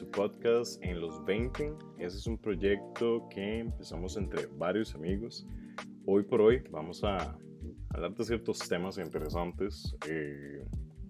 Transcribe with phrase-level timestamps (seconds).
[0.00, 1.74] su podcast en los 20.
[1.98, 5.46] Ese es un proyecto que empezamos entre varios amigos.
[6.06, 7.36] Hoy por hoy vamos a
[7.90, 10.64] hablar de ciertos temas interesantes eh,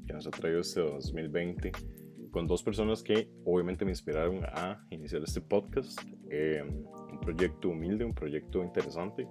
[0.09, 1.71] que nos ha traído este 2020
[2.33, 5.97] con dos personas que obviamente me inspiraron a iniciar este podcast.
[6.29, 6.61] Eh,
[7.13, 9.29] un proyecto humilde, un proyecto interesante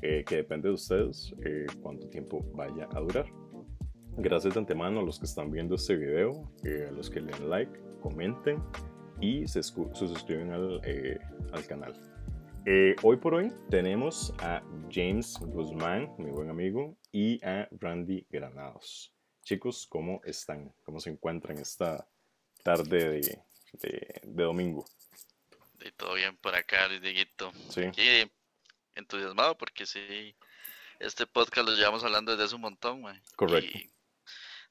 [0.00, 1.34] eh, que depende de ustedes
[1.82, 3.26] cuánto tiempo vaya a durar.
[4.16, 6.50] Gracias de antemano a los que están viendo este video,
[6.88, 8.62] a los que le den like, comenten
[9.20, 11.18] y se, suscriben al, eh,
[11.52, 11.94] al canal.
[12.66, 19.14] Eh, hoy por hoy tenemos a James Guzmán, mi buen amigo, y a Randy Granados.
[19.44, 20.74] Chicos, ¿cómo están?
[20.82, 22.08] ¿Cómo se encuentran esta
[22.64, 23.42] tarde de,
[23.74, 24.84] de, domingo?
[25.74, 27.52] De todo bien por acá, Luis Dieguito.
[27.70, 27.82] Sí.
[28.96, 30.34] entusiasmado porque sí,
[30.98, 33.22] este podcast lo llevamos hablando desde hace un montón, man.
[33.36, 33.78] Correcto.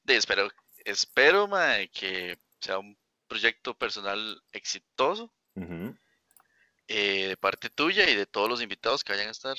[0.04, 0.50] de, espero,
[0.84, 5.32] espero, man, que sea un proyecto personal exitoso
[6.88, 9.56] eh, de parte tuya y de todos los invitados que vayan a estar.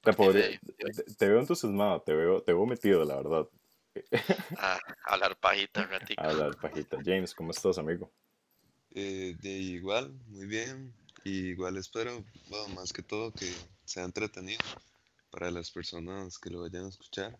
[0.00, 3.48] Te, veo entusiasmado, te veo, te veo metido, la verdad.
[4.58, 6.20] A, hablar pajita, ratito.
[6.20, 6.98] A hablar pajita.
[7.04, 8.10] James, ¿cómo estás, amigo?
[8.94, 10.94] Eh, de igual, muy bien.
[11.24, 13.52] Y igual espero, bueno, más que todo, que
[13.84, 14.60] sea entretenido
[15.30, 17.36] para las personas que lo vayan a escuchar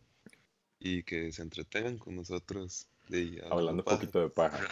[0.80, 2.88] y que se entretengan con nosotros.
[3.08, 4.68] De, hablando, un poquito de paja.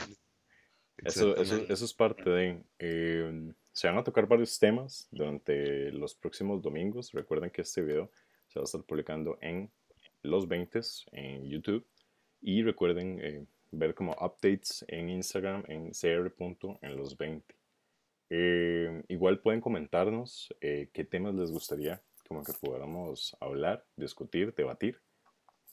[0.98, 2.62] Eso, eso, eso, es parte de...
[2.78, 7.12] Eh, se van a tocar varios temas durante los próximos domingos.
[7.12, 8.10] Recuerden que este video
[8.46, 9.70] se va a estar publicando en
[10.22, 10.80] los 20
[11.12, 11.84] en YouTube.
[12.40, 16.32] Y recuerden eh, ver como updates en Instagram en cr.
[16.82, 17.54] en los 20.
[18.30, 24.98] Eh, igual pueden comentarnos qué temas les gustaría como que pudiéramos hablar, discutir, debatir,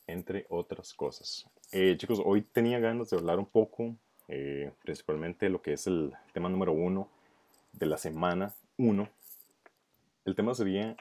[0.05, 1.45] entre otras cosas.
[1.71, 3.95] chicos, hoy tenía ganas de hablar un poco
[4.33, 7.11] eh, principalmente lo que es el tema número uno
[7.73, 9.09] de la semana uno.
[10.23, 10.95] El tema sería,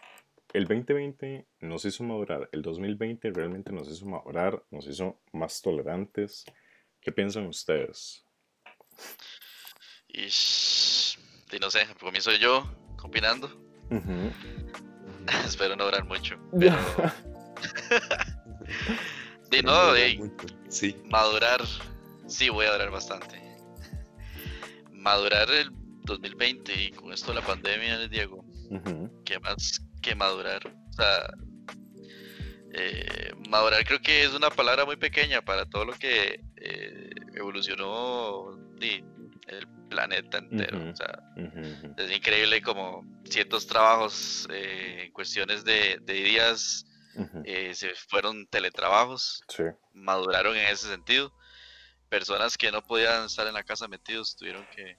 [0.53, 6.45] el 2020 nos hizo madurar, el 2020 realmente nos hizo madurar, nos hizo más tolerantes.
[7.01, 8.25] ¿Qué piensan ustedes?
[10.09, 10.23] Y,
[11.61, 13.49] no sé, comienzo yo combinando.
[15.45, 16.37] Espero no durar mucho.
[16.59, 16.77] Pero...
[19.51, 20.33] de no, de
[20.69, 20.97] sí.
[21.05, 21.61] madurar
[22.31, 23.43] Sí, voy a durar bastante.
[24.93, 25.71] Madurar el
[26.05, 28.45] 2020 y con esto la pandemia, Diego,
[29.25, 30.65] ¿qué más que madurar?
[30.67, 31.35] O sea,
[32.73, 38.57] eh, madurar creo que es una palabra muy pequeña para todo lo que eh, evolucionó
[38.81, 40.89] el planeta entero.
[40.89, 41.21] o sea,
[41.97, 46.87] es increíble como ciertos trabajos eh, en cuestiones de, días
[47.73, 49.43] se fueron teletrabajos,
[49.93, 51.35] maduraron en ese sentido
[52.11, 54.99] personas que no podían estar en la casa metidos tuvieron que,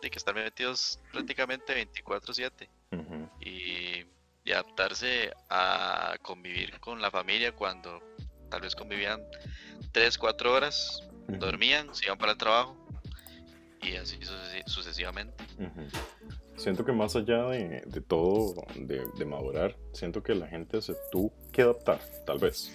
[0.00, 2.68] que estar metidos prácticamente 24/7
[3.40, 4.04] y,
[4.52, 8.00] adaptarse a convivir con la familia cuando
[8.48, 9.20] tal vez convivían
[9.90, 12.76] 3, 4 horas, dormían, se iban para el trabajo
[13.82, 14.20] y así
[14.66, 15.42] sucesivamente.
[16.56, 21.62] Siento que más allá de, todo, de, madurar, siento que la gente se tuvo que
[21.62, 22.72] adaptar, tal vez.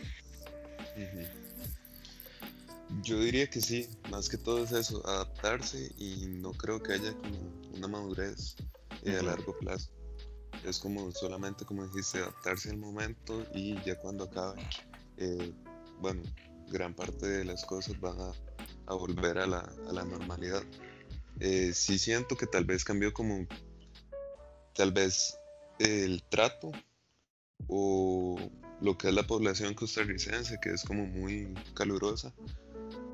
[2.99, 7.13] Yo diría que sí, más que todo es eso, adaptarse y no creo que haya
[7.13, 7.39] como
[7.73, 8.55] una madurez
[9.03, 9.89] eh, a largo plazo.
[10.65, 14.61] Es como solamente, como dijiste, adaptarse al momento y ya cuando acabe,
[15.17, 15.53] eh,
[15.99, 16.21] bueno,
[16.67, 20.63] gran parte de las cosas van a, volver a la, normalidad.
[21.39, 23.47] Eh, sí siento que tal vez cambió como,
[24.75, 25.37] tal vez
[25.79, 26.71] el trato
[27.67, 28.37] o
[28.81, 32.33] lo que es la población costarricense, que es como muy calurosa,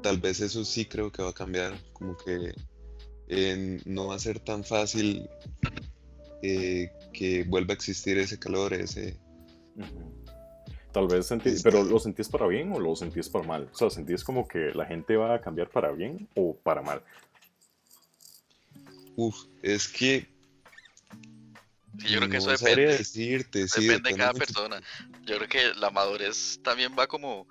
[0.02, 2.54] tal vez eso sí creo que va a cambiar, como que
[3.28, 5.30] eh, no va a ser tan fácil
[6.42, 9.20] eh, que vuelva a existir ese calor, ese...
[10.92, 13.70] Tal vez sentís, pero ¿lo sentís para bien o lo sentís para mal?
[13.72, 17.04] O sea, ¿sentís como que la gente va a cambiar para bien o para mal?
[19.16, 20.28] Uf, es que...
[21.98, 22.98] yo creo que eso depende.
[22.98, 24.82] Decirte, depende de cada persona.
[25.26, 27.48] Yo creo que la madurez también va como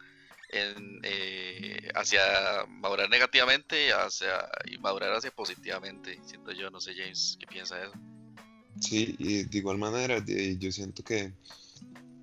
[0.48, 2.20] en, eh, hacia
[2.68, 6.20] madurar negativamente hacia, y madurar hacia positivamente.
[6.24, 7.94] Siento yo, no sé, James, ¿qué piensa de eso?
[8.80, 11.32] Sí, y de igual manera, yo siento que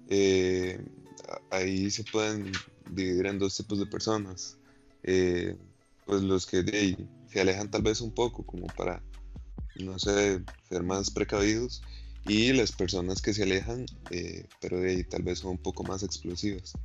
[0.10, 0.80] eh,
[1.52, 2.52] ahí se pueden
[2.92, 4.58] dividir en dos tipos de personas.
[5.04, 5.58] Eh,
[6.06, 6.64] pues los que
[7.28, 9.02] se alejan tal vez un poco, como para,
[9.76, 11.84] no sé, ser más precavidos,
[12.26, 13.86] y las personas que se alejan,
[14.62, 16.78] pero de ahí tal vez son un poco más explosivas.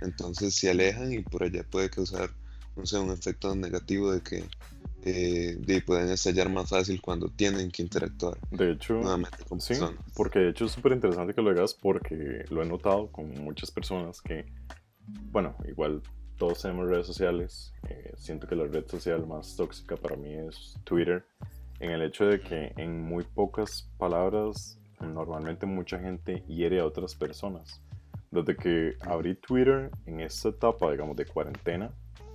[0.00, 2.30] Entonces se alejan y por allá puede causar,
[2.76, 4.44] no sé, un efecto negativo de que
[5.08, 8.38] eh, pueden estallar más fácil cuando tienen que interactuar.
[8.50, 9.00] De hecho,
[9.48, 9.74] con sí,
[10.14, 13.70] porque de hecho es súper interesante que lo hagas porque lo he notado con muchas
[13.70, 14.46] personas que,
[15.30, 16.02] bueno, igual
[16.36, 17.72] todos tenemos redes sociales.
[17.88, 21.24] Eh, siento que la red social más tóxica para mí es Twitter,
[21.78, 27.14] en el hecho de que en muy pocas palabras normalmente mucha gente hiere a otras
[27.14, 27.80] personas.
[28.42, 31.90] Desde que abrí Twitter en esta etapa, digamos, de cuarentena,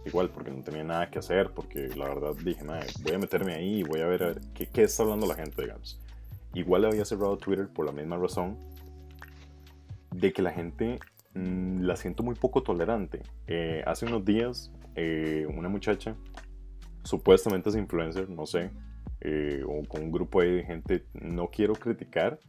[0.05, 2.63] igual porque no tenía nada que hacer, porque la verdad dije,
[3.03, 5.99] voy a meterme ahí y voy a ver, qué, qué, está hablando la gente, digamos.
[6.53, 8.57] Igual había cerrado Twitter por la misma razón
[10.11, 10.99] de que la gente
[11.33, 13.21] mm, la siento muy poco tolerante.
[13.47, 16.15] Eh, hace unos días, eh, una muchacha,
[17.03, 18.71] supuestamente es influencer, no sé,
[19.21, 22.39] eh, o con un grupo de gente, no quiero criticar,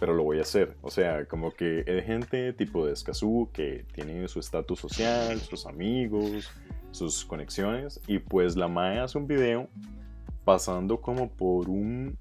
[0.00, 0.76] pero lo voy a hacer.
[0.80, 5.66] O sea, como que es gente tipo de Escazú que tiene su estatus social, sus
[5.66, 6.50] amigos,
[6.90, 9.68] sus conexiones, y pues la Mae hace un video
[10.44, 12.18] pasando como por un...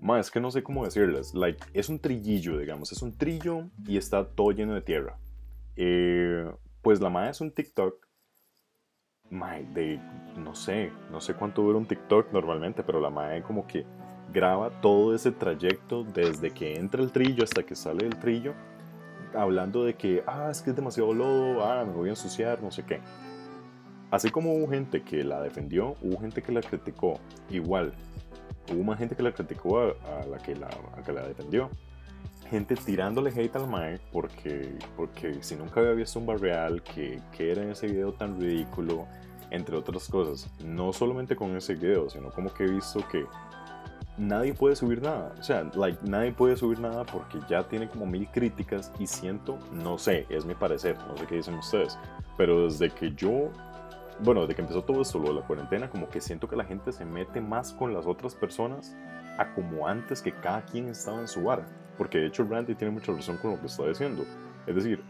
[0.00, 1.34] Mae, es que no sé cómo decirles.
[1.34, 2.92] Like, es un trillillo, digamos.
[2.92, 5.18] Es un trillo y está todo lleno de tierra.
[5.74, 6.48] Eh,
[6.82, 8.06] pues la Mae es un TikTok
[9.28, 10.00] mae, de,
[10.36, 13.84] no sé, no sé cuánto dura un TikTok normalmente, pero la mae como que
[14.32, 18.54] graba todo ese trayecto desde que entra el trillo hasta que sale el trillo,
[19.34, 22.70] hablando de que, ah, es que es demasiado lodo, ah, me voy a ensuciar, no
[22.70, 23.00] sé qué.
[24.10, 27.18] Así como hubo gente que la defendió, hubo gente que la criticó.
[27.50, 27.92] Igual,
[28.72, 30.68] hubo más gente que la criticó a, la, que la,
[31.04, 31.70] que la defendió
[32.50, 37.50] gente tirándole hate al Mae porque, porque si nunca había visto un barreal, que, que
[37.50, 39.06] era en ese video tan ridículo,
[39.50, 40.50] entre otras cosas.
[40.64, 43.24] No solamente con ese video, sino como que he visto que
[44.18, 45.32] nadie puede subir nada.
[45.38, 49.58] O sea, like, nadie puede subir nada porque ya tiene como mil críticas y siento,
[49.72, 51.98] no sé, es mi parecer, no sé qué dicen ustedes,
[52.36, 53.50] pero desde que yo,
[54.20, 56.64] bueno, desde que empezó todo esto, lo de la cuarentena, como que siento que la
[56.64, 58.96] gente se mete más con las otras personas
[59.38, 61.66] a como antes que cada quien estaba en su bar.
[61.98, 64.24] Porque de hecho Randy tiene mucha razón con lo que está diciendo.
[64.66, 65.02] Es decir,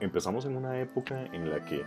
[0.00, 1.84] empezamos en una época en la que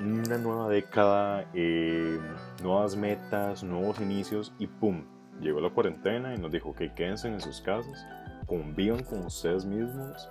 [0.00, 2.18] una nueva década, eh,
[2.62, 5.04] nuevas metas, nuevos inicios y ¡pum!
[5.40, 8.06] Llegó la cuarentena y nos dijo que quédense en sus casas,
[8.46, 10.28] convivan con ustedes mismos.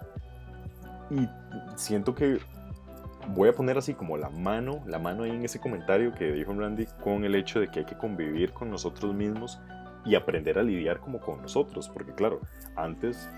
[1.09, 1.27] Y
[1.75, 2.39] siento que
[3.29, 6.53] voy a poner así como la mano, la mano ahí en ese comentario que dijo
[6.53, 9.59] Randy con el hecho de que hay que convivir con nosotros mismos
[10.05, 12.41] y aprender a lidiar como con nosotros, porque claro,
[12.75, 13.29] antes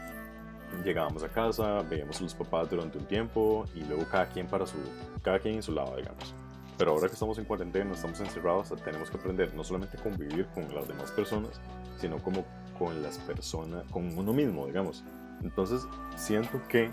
[0.84, 4.66] llegábamos a casa, veíamos a los papás durante un tiempo y luego cada quien para
[4.66, 4.78] su,
[5.22, 6.34] cada quien en su lado, digamos.
[6.78, 10.46] Pero ahora que estamos en cuarentena, estamos encerrados, tenemos que aprender no solamente a convivir
[10.48, 11.62] con las demás personas,
[11.98, 12.44] sino como
[12.78, 15.04] con las personas, con uno mismo, digamos.
[15.42, 15.88] Entonces,
[16.18, 16.92] siento que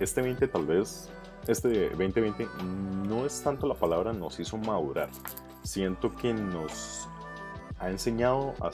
[0.00, 1.08] este 20 tal vez,
[1.46, 2.46] este 2020
[3.06, 5.10] no es tanto la palabra nos hizo madurar.
[5.62, 7.08] Siento que nos
[7.78, 8.70] ha enseñado a,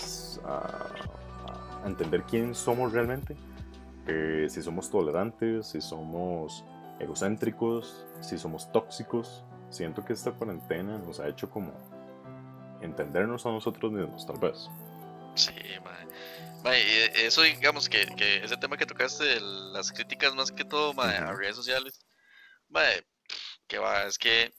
[1.87, 3.37] entender quién somos realmente,
[4.07, 6.65] eh, si somos tolerantes, si somos
[6.99, 9.45] egocéntricos, si somos tóxicos.
[9.71, 11.73] Siento que esta cuarentena nos ha hecho como
[12.81, 14.69] entendernos a nosotros mismos, tal vez.
[15.35, 15.53] Sí,
[17.15, 18.07] eso digamos que,
[18.43, 22.05] ese tema que tocaste de las críticas más que todo a redes sociales,
[23.67, 24.53] que va, es que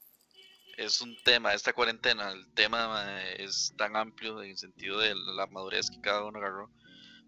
[0.78, 5.46] es un tema, esta cuarentena, el tema es tan amplio en el sentido de la
[5.48, 6.72] madurez que cada uno agarró,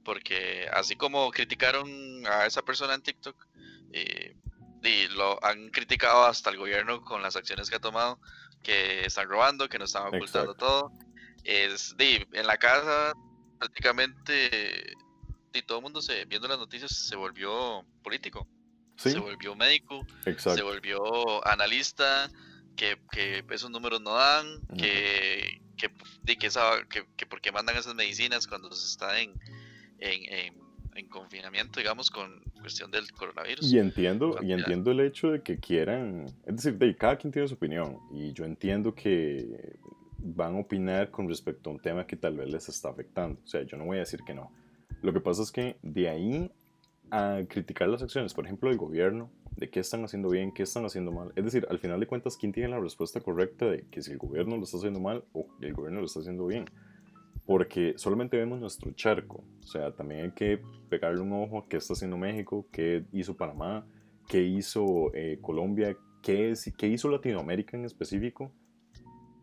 [0.05, 1.89] porque así como criticaron
[2.27, 3.35] a esa persona en TikTok,
[3.91, 4.35] eh,
[4.83, 8.19] y lo han criticado hasta el gobierno con las acciones que ha tomado,
[8.63, 10.91] que están robando, que nos están ocultando todo.
[11.43, 13.13] Es, en la casa
[13.57, 14.95] prácticamente
[15.53, 18.47] y todo el mundo se, viendo las noticias se volvió político,
[18.95, 20.05] se volvió médico,
[20.37, 22.29] se volvió analista,
[22.75, 25.89] que, que esos números no dan, que, que,
[26.25, 26.49] que,
[26.89, 29.33] que, que porque mandan esas medicinas cuando se está en,
[29.99, 30.70] en, en,
[31.09, 33.71] confinamiento, digamos, con cuestión del coronavirus.
[33.71, 37.47] Y entiendo, y entiendo el hecho de que quieran, es decir, de, cada quien tiene
[37.47, 39.77] su opinión, y yo entiendo que
[40.17, 43.47] van a opinar con respecto a un tema que tal vez les está afectando, o
[43.47, 44.51] sea, yo no voy a decir que no.
[45.01, 46.51] Lo que pasa es que de ahí
[47.09, 50.85] a criticar las acciones, por ejemplo, del gobierno, de qué están haciendo bien, qué están
[50.85, 51.33] haciendo mal.
[51.35, 54.17] Es decir, al final de cuentas, ¿quién tiene la respuesta correcta de que si el
[54.17, 56.65] gobierno lo está haciendo mal o el gobierno lo está haciendo bien?
[57.45, 59.43] Porque solamente vemos nuestro charco.
[59.63, 63.35] O sea, también hay que pegarle un ojo a qué está haciendo México, qué hizo
[63.35, 63.85] Panamá,
[64.27, 68.51] qué hizo eh, Colombia, qué, qué hizo Latinoamérica en específico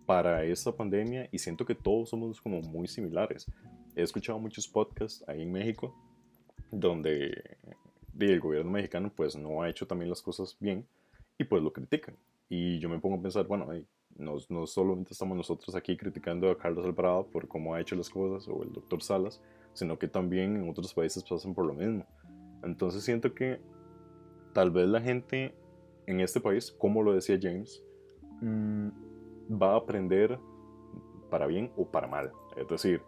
[0.07, 3.47] para esta pandemia y siento que todos somos como muy similares.
[3.95, 5.95] He escuchado muchos podcasts ahí en México
[6.71, 7.59] donde
[8.19, 10.87] el gobierno mexicano pues no ha hecho también las cosas bien
[11.37, 12.17] y pues lo critican.
[12.49, 13.69] Y yo me pongo a pensar, bueno,
[14.19, 18.11] no, no solamente estamos nosotros aquí criticando a Carlos Alvarado por cómo ha hecho las
[18.11, 19.41] cosas o el doctor Salas,
[19.73, 22.05] sino que también en otros países pasan por lo mismo.
[22.63, 23.61] Entonces siento que
[24.53, 25.55] tal vez la gente
[26.07, 27.83] en este país, como lo decía James,
[28.41, 28.89] mm,
[29.61, 30.39] va a aprender
[31.31, 32.33] para bien o para mal.
[32.57, 33.03] Es decir,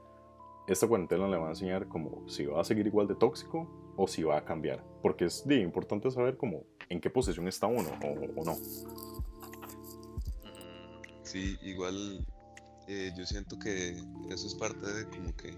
[0.67, 4.07] esta cuarentena le va a enseñar como si va a seguir igual de tóxico o
[4.07, 4.85] si va a cambiar.
[5.03, 7.89] Porque es importante saber como en qué posición está uno
[8.37, 8.57] o, no.
[11.31, 12.27] Sí, igual
[12.89, 13.91] eh, yo siento que
[14.31, 15.57] eso es parte de como que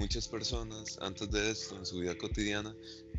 [0.00, 2.74] muchas personas antes de esto en su vida cotidiana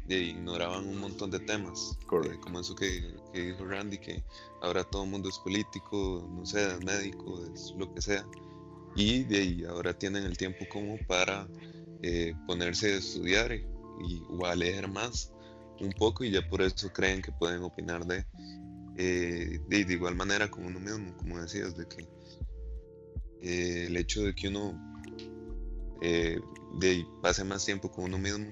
[0.09, 1.97] ignoraban un montón de temas.
[2.25, 4.21] Eh, como eso que, dijo Randy, que
[4.61, 8.27] ahora todo el mundo es político, no sé, es médico, es lo que sea.
[8.97, 11.47] Y de ahí ahora tienen el tiempo como para
[12.03, 13.65] eh, ponerse a estudiar y,
[14.29, 15.31] o a leer más
[15.79, 18.25] un poco y ya por eso creen que pueden opinar de,
[18.97, 22.07] eh, de, igual manera como uno mismo, como decías, de que
[23.41, 24.79] el hecho de que uno
[26.01, 28.47] de, pase más tiempo con uno mismo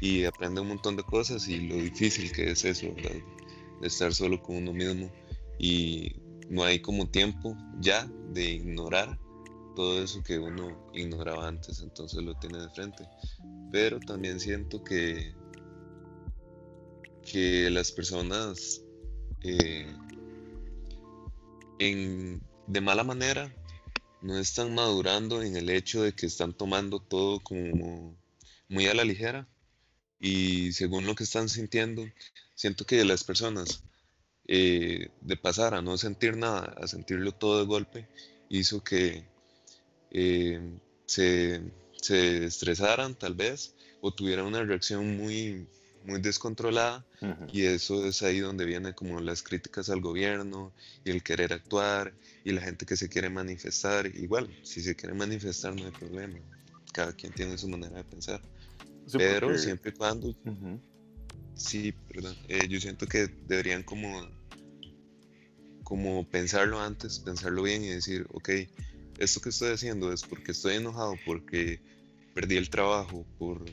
[0.00, 4.42] y aprende un montón de cosas y lo difícil que es eso, De estar solo
[4.42, 5.10] con uno mismo
[5.58, 6.16] y
[6.48, 9.18] no hay como tiempo ya de ignorar
[9.74, 13.04] todo eso que uno ignoraba antes, entonces lo tiene de frente.
[13.70, 15.34] Pero también siento que,
[17.22, 18.82] que las personas
[19.44, 19.86] eh,
[22.66, 23.52] de mala manera
[24.20, 28.16] no están madurando en el hecho de que están tomando todo como
[28.68, 29.48] muy a la ligera.
[30.20, 32.04] Y según lo que están sintiendo,
[32.54, 33.82] siento que las personas
[34.46, 38.08] eh, de pasar a no sentir nada, a sentirlo todo de golpe,
[38.48, 39.24] hizo que
[40.12, 41.62] eh, se,
[42.00, 45.66] se, estresaran tal vez o tuvieran una reacción muy,
[46.04, 47.04] muy descontrolada
[47.52, 50.72] y eso es ahí donde vienen como las críticas al gobierno
[51.04, 52.12] y el querer actuar
[52.44, 54.06] y la gente que se quiere manifestar.
[54.06, 56.38] Igual, si se quiere manifestar no hay problema,
[56.92, 58.40] cada quien tiene su manera de pensar
[59.12, 60.34] pero siempre y cuando...
[61.54, 62.36] Sí, perdón.
[62.48, 64.26] Eh, yo siento que deberían como,
[65.84, 68.50] como pensarlo antes, pensarlo bien y decir, ok,
[69.18, 71.80] esto que estoy haciendo es porque estoy enojado, porque
[72.34, 73.64] perdí el trabajo por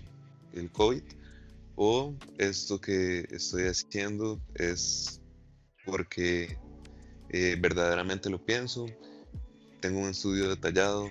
[0.53, 1.03] el COVID,
[1.81, 5.21] o esto que estoy haciendo es
[5.85, 6.57] porque
[7.29, 8.85] eh, verdaderamente lo pienso,
[9.79, 11.09] tengo un estudio detallado,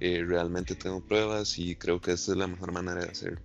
[0.00, 3.40] eh, realmente tengo pruebas y creo que esta es la mejor manera de hacerlo.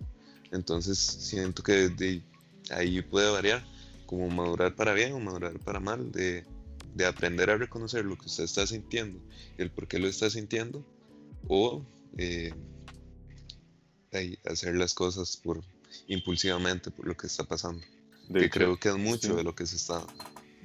[0.50, 2.24] Entonces siento que de
[2.70, 3.64] ahí puede variar,
[4.04, 6.44] como madurar para bien o madurar para mal, de,
[7.06, 9.20] aprender a reconocer lo que usted está sintiendo
[9.58, 10.84] el por qué lo está sintiendo,
[11.46, 11.86] o
[12.18, 12.52] eh,
[14.44, 15.62] hacer las cosas por
[16.06, 17.82] impulsivamente por lo que está pasando.
[18.32, 20.04] que creo que es mucho de lo que se está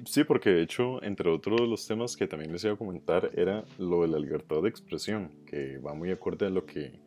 [0.06, 3.32] Sí, porque de hecho, entre otros de los temas que también les iba a comentar
[3.36, 7.00] era lo de la libertad de expresión, que va muy acorde a lo que,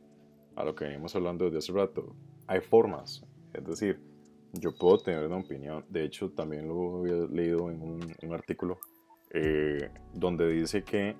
[0.56, 2.14] a lo que venimos hablando desde hace rato.
[2.46, 3.24] Hay formas,
[3.54, 3.98] es decir,
[4.52, 8.78] yo puedo tener una opinión, de hecho también lo había leído en un, artículo
[9.30, 11.16] eh, donde dice que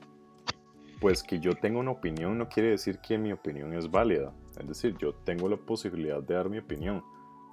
[1.01, 4.69] pues que yo tenga una opinión no quiere decir que mi opinión es válida, es
[4.69, 7.03] decir, yo tengo la posibilidad de dar mi opinión,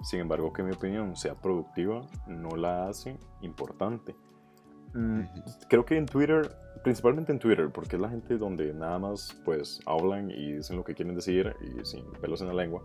[0.02, 4.14] sin embargo que mi opinión sea productiva no la hace importante.
[4.94, 5.22] Mm,
[5.68, 6.50] creo que en Twitter,
[6.82, 10.84] principalmente en Twitter, porque es la gente donde nada más pues hablan y dicen lo
[10.84, 12.82] que quieren decir y sin pelos en la lengua,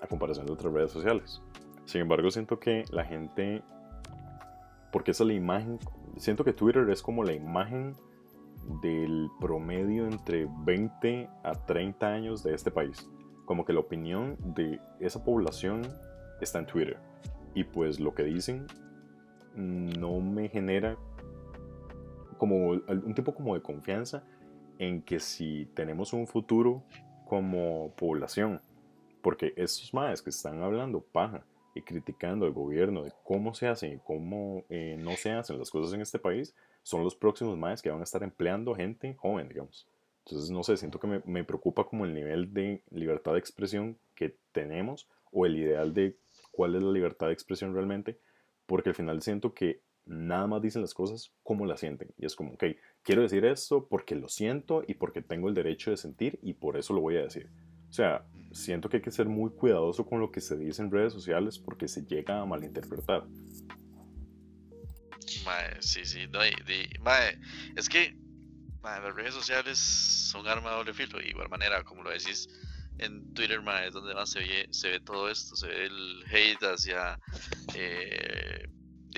[0.00, 1.42] a comparación de otras redes sociales.
[1.84, 3.62] Sin embargo, siento que la gente,
[4.90, 5.78] porque esa es la imagen,
[6.16, 7.94] siento que Twitter es como la imagen
[8.80, 13.08] del promedio entre 20 a 30 años de este país.
[13.44, 15.82] Como que la opinión de esa población
[16.40, 16.98] está en Twitter.
[17.54, 18.66] Y pues lo que dicen
[19.56, 20.96] no me genera
[22.38, 24.24] como un tipo como de confianza
[24.78, 26.82] en que si tenemos un futuro
[27.26, 28.60] como población
[29.24, 31.42] porque esos más que están hablando paja
[31.74, 35.70] y criticando al gobierno de cómo se hacen y cómo eh, no se hacen las
[35.70, 39.48] cosas en este país, son los próximos más que van a estar empleando gente joven,
[39.48, 39.88] digamos.
[40.26, 43.98] Entonces, no sé, siento que me, me, preocupa como el nivel de libertad de expresión
[44.14, 46.16] que tenemos o el ideal de
[46.50, 48.18] cuál es la libertad de expresión realmente,
[48.66, 52.08] porque al final siento que nada más dicen las cosas como las sienten.
[52.16, 52.64] Y es como, ok,
[53.02, 56.76] quiero decir esto porque lo siento y porque tengo el derecho de sentir y por
[56.76, 57.50] eso lo voy a decir.
[57.88, 60.90] O sea, siento que hay que ser muy cuidadoso con lo que se dice en
[60.90, 63.26] redes sociales porque se llega a malinterpretar.
[65.44, 68.16] Mae, sí, sí, no, es que
[68.84, 72.48] las redes sociales son arma de doble filo, de igual manera, como lo decís,
[72.98, 76.62] en Twitter es donde más se ve, se ve todo esto, se ve el hate
[76.62, 77.18] hacia,
[77.74, 78.68] eh,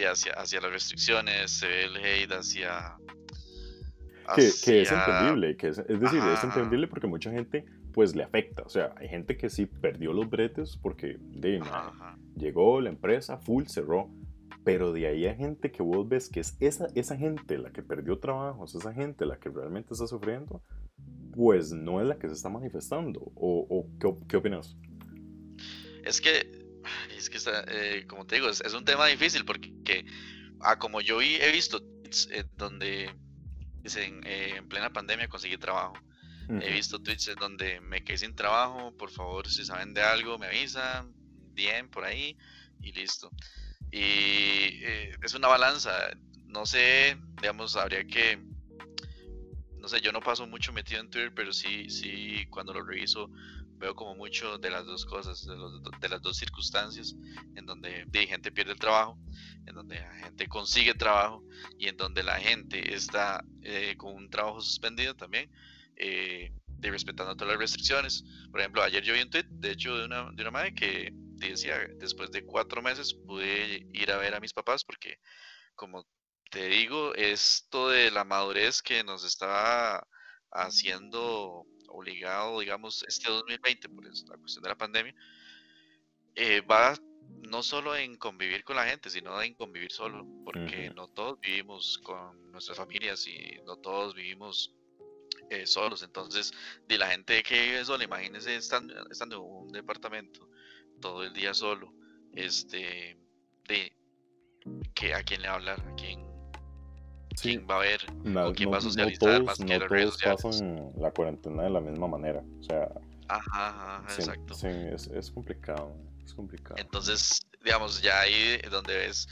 [0.09, 2.97] hacia, hacia las restricciones, se ve el hate hacia
[4.35, 8.25] que, que, es entendible, que es, es decir, es entendible porque mucha gente pues le
[8.25, 11.63] afecta, o sea, hay gente que sí perdió los bretes porque de,
[12.35, 14.11] llegó la empresa, full, cerró,
[14.67, 17.85] pero de ahí hay gente que vos ves que es esa, esa gente la que
[17.85, 20.61] perdió trabajos, esa gente la que realmente está sufriendo,
[21.37, 23.21] pues no es la que se está manifestando.
[23.37, 24.75] ¿O, qué, qué, opinas?
[26.03, 26.51] Es que,
[27.17, 30.05] es que eh, como te digo, es, un tema difícil porque,
[30.59, 31.81] ah, como yo he visto
[32.33, 33.15] eh, donde
[33.85, 35.95] dicen eh, en plena pandemia conseguí trabajo.
[36.49, 40.47] He visto tweets donde me quedé sin trabajo, por favor, si saben de algo, me
[40.47, 41.13] avisan,
[41.55, 42.37] bien, por ahí,
[42.83, 43.31] y listo.
[43.97, 45.91] Y eh, es una balanza.
[46.45, 48.39] No sé, digamos, habría que.
[49.79, 53.31] No sé, yo no paso mucho metido en Twitter, pero sí, sí, cuando lo reviso,
[53.79, 57.15] veo como mucho de las dos cosas, de, las dos circunstancias,
[57.55, 59.19] en donde de, gente pierde el trabajo,
[59.65, 61.43] en donde la gente consigue trabajo
[61.79, 65.51] y en donde la gente está eh, con un trabajo suspendido también,
[65.97, 68.25] eh, de respetando todas las restricciones.
[68.51, 71.15] Por ejemplo, ayer yo vi un tweet, de hecho, de una, de una madre que
[71.37, 75.19] decía, después de cuatro meses pude ir a ver a mis papás porque,
[75.75, 76.07] como
[76.51, 80.07] te digo, esto de la madurez que nos estaba
[80.51, 85.15] haciendo obligado, digamos, este 2020, por la cuestión de la pandemia,
[86.35, 86.95] eh, va
[87.49, 91.99] no solo en convivir con la gente, sino en convivir solo, porque no todos vivimos
[92.03, 94.75] con nuestras familias y no todos vivimos
[95.51, 96.03] eh, solos.
[96.03, 96.53] Entonces,
[96.87, 100.49] de la gente que vive sola, imagínense estando, estando en un departamento
[101.01, 101.93] todo el día solo,
[102.35, 103.17] este,
[103.69, 103.93] de
[104.95, 106.27] que a quién le hablar, a quién,
[107.41, 108.01] quién va a ver,
[108.45, 112.09] o quién va a socializar más que las redes pasan la cuarentena de la misma
[112.09, 112.89] manera, o sea.
[113.29, 114.55] Ajá, exacto.
[114.55, 115.93] Sí, es, es, complicado,
[116.25, 116.77] es complicado.
[116.79, 119.29] Entonces, digamos, ya ahí donde ves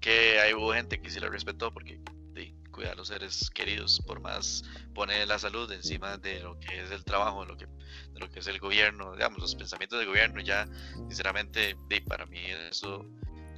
[0.00, 2.00] que hay hubo gente que sí la respetó porque
[2.80, 4.64] cuidar a los seres queridos, por más
[4.94, 8.38] pone la salud encima de lo que es el trabajo, lo que, de lo que
[8.38, 10.66] es el gobierno, digamos, los pensamientos del gobierno, ya
[11.08, 11.76] sinceramente,
[12.08, 12.40] para mí
[12.70, 13.04] eso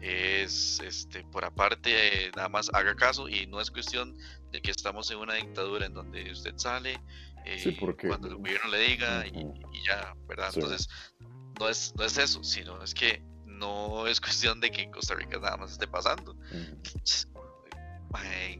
[0.01, 4.19] es este por aparte nada más haga caso y no es cuestión
[4.51, 7.01] de que estamos en una dictadura en donde usted sale
[7.45, 7.77] eh,
[8.09, 9.33] cuando el gobierno le diga y,
[9.87, 10.89] ya verdad entonces
[11.61, 15.15] no es no es eso sino es que no es cuestión de que en Costa
[15.15, 16.35] Rica nada más esté pasando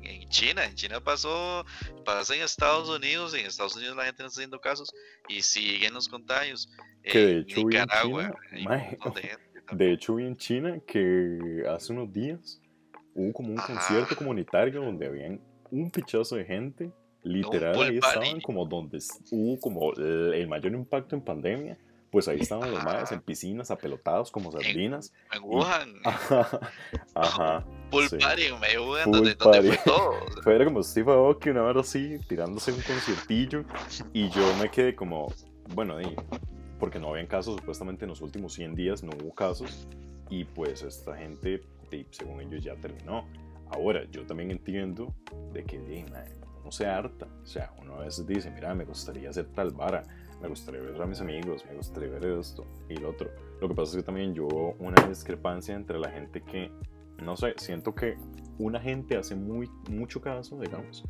[0.03, 1.65] en, China, en China pasó,
[2.05, 4.93] pasa en Estados Unidos, en Estados Unidos la gente no está haciendo casos
[5.29, 6.71] y siguen los contagios.
[7.03, 8.35] Que de hecho Nicaragua,
[9.73, 12.61] de hecho vi en China que hace unos días
[13.15, 18.67] hubo como un concierto comunitario donde habían un pichazo de gente, literal, ahí estaban como
[18.67, 18.99] donde
[19.31, 21.79] hubo como el mayor impacto en pandemia
[22.13, 25.15] pues ahí estaban los madres en piscinas, apelotados como sardinas.
[25.33, 25.95] En, Wuhan.
[27.15, 27.65] Ajá.
[27.93, 30.15] Full party en Wuhan, donde, fue todo.
[30.43, 33.65] fue como Steve Aoki una vez así, tirándose un conciertillo.
[34.13, 35.33] Y yo me quedé como,
[35.75, 35.97] bueno,
[36.79, 39.87] porque no habían casos, supuestamente en los últimos 100 días no hubo casos.
[40.31, 41.63] Y pues esta gente,
[42.11, 43.29] según ellos, ya terminó.
[43.71, 45.15] Ahora, yo también entiendo
[45.53, 45.79] de que,
[46.61, 47.27] uno se harta.
[47.43, 50.03] O sea, uno a veces dice, mira, me gustaría hacer tal vara
[50.43, 53.31] me gustaría ver a mis amigos, me gustaría ver esto y lo otro.
[53.61, 54.49] Lo que pasa es que también yo
[54.81, 56.71] una discrepancia entre la gente que,
[57.25, 58.17] no sé, siento que
[58.59, 61.05] una gente hace muy, mucho caso, digamos,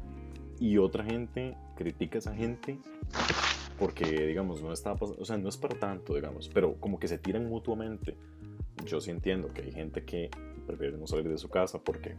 [0.61, 2.79] y otra gente critica a esa gente
[3.79, 7.19] porque, digamos, no está o sea, no es para tanto, digamos, pero como que se
[7.19, 8.17] tiran mutuamente.
[8.87, 10.31] Yo sí entiendo que hay gente que
[10.67, 12.15] prefiere no salir de su casa porque,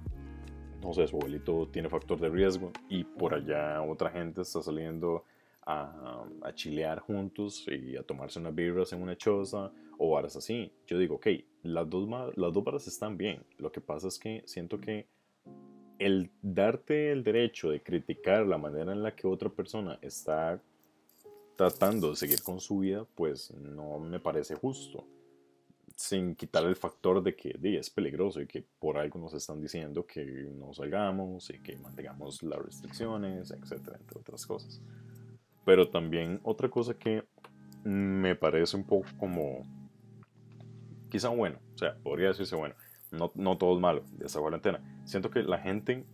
[0.82, 5.24] no sé, su abuelito tiene factor de riesgo y por allá otra gente está saliendo
[5.66, 10.72] a, chilear juntos y a tomarse unas birras en una choza o varas así.
[10.88, 11.28] Yo digo, ok,
[11.64, 13.44] las dos, las dos varas están bien.
[13.58, 15.08] Lo que pasa es que siento que
[16.00, 20.62] el darte el derecho de criticar la manera en la que otra persona está
[21.56, 25.06] tratando de seguir con su vida, pues no me parece justo.
[25.96, 30.06] Sin quitar el factor de que es peligroso y que por algo nos están diciendo
[30.06, 34.82] que no salgamos y que mantengamos las restricciones, etcétera, entre otras cosas.
[35.66, 37.24] Pero también otra cosa que
[37.84, 39.64] me parece un poco como,
[41.10, 42.76] quizá bueno, o sea, podría decirse bueno,
[43.12, 44.82] no, no todo es malo de esta cuarentena.
[45.06, 46.06] Siento que la gente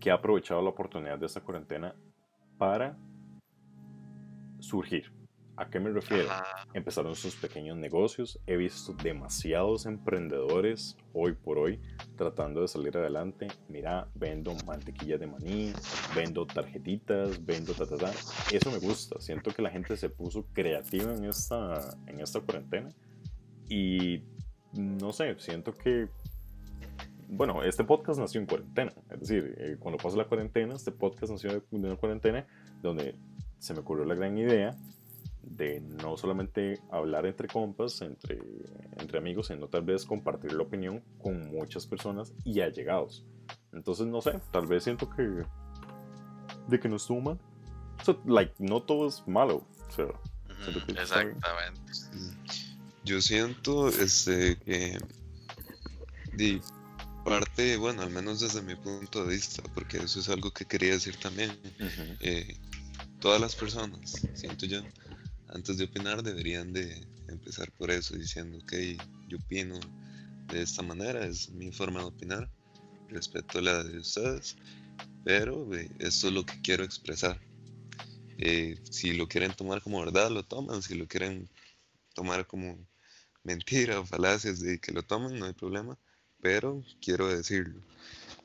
[0.00, 1.94] que ha aprovechado la oportunidad de esta cuarentena
[2.58, 2.96] para
[4.60, 5.12] surgir,
[5.58, 6.28] ¿A qué me refiero?
[6.74, 8.38] Empezaron sus pequeños negocios.
[8.46, 11.80] He visto demasiados emprendedores hoy por hoy
[12.16, 13.48] tratando de salir adelante.
[13.68, 15.72] Mira, vendo mantequilla de maní,
[16.14, 18.12] vendo tarjetitas, vendo ta, ta, ta.
[18.52, 19.18] Eso me gusta.
[19.18, 22.90] Siento que la gente se puso creativa en esta, en esta cuarentena.
[23.66, 24.24] Y
[24.74, 26.08] no sé, siento que
[27.28, 28.92] bueno, este podcast nació en cuarentena.
[29.10, 32.46] Es decir, eh, cuando pasó la cuarentena, este podcast nació de una cuarentena
[32.82, 33.16] donde
[33.58, 34.76] se me ocurrió la gran idea
[35.46, 38.38] de no solamente hablar entre compas, entre,
[38.98, 43.24] entre amigos, sino tal vez compartir la opinión con muchas personas y allegados.
[43.72, 45.44] Entonces, no sé, tal vez siento que.
[46.68, 47.38] de que no estuvo mal.
[48.00, 49.66] O sea, like, no todo es malo.
[49.88, 50.06] O sea,
[50.88, 51.92] exactamente.
[53.04, 54.98] Yo siento este, que.
[56.32, 56.60] De
[57.24, 60.92] parte, bueno, al menos desde mi punto de vista, porque eso es algo que quería
[60.92, 61.58] decir también.
[62.20, 62.56] Eh,
[63.20, 64.80] todas las personas, siento yo,
[65.48, 68.72] antes de opinar deberían de empezar por eso, diciendo, ok,
[69.28, 69.78] yo opino
[70.48, 72.50] de esta manera, es mi forma de opinar,
[73.08, 74.56] respeto la de ustedes,
[75.24, 77.40] pero esto es lo que quiero expresar.
[78.38, 81.48] Eh, si lo quieren tomar como verdad, lo toman, si lo quieren
[82.14, 82.78] tomar como
[83.44, 85.98] mentira o falacias de que lo tomen, no hay problema,
[86.40, 87.80] pero quiero decirlo.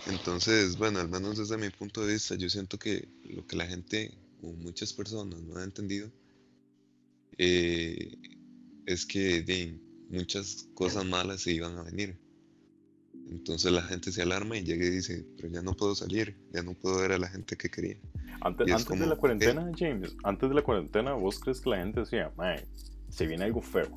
[0.07, 3.67] Entonces, bueno, al menos desde mi punto de vista, yo siento que lo que la
[3.67, 4.11] gente
[4.41, 6.09] o muchas personas no han entendido
[7.37, 8.17] eh,
[8.85, 9.79] es que de,
[10.11, 12.19] muchas cosas malas se iban a venir.
[13.29, 16.63] Entonces la gente se alarma y llega y dice, pero ya no puedo salir, ya
[16.63, 17.97] no puedo ver a la gente que quería.
[18.41, 22.31] Antes, de la cuarentena, James, antes de la cuarentena, ¿vos crees que la gente decía,
[22.35, 22.65] mae,
[23.09, 23.89] se viene algo feo?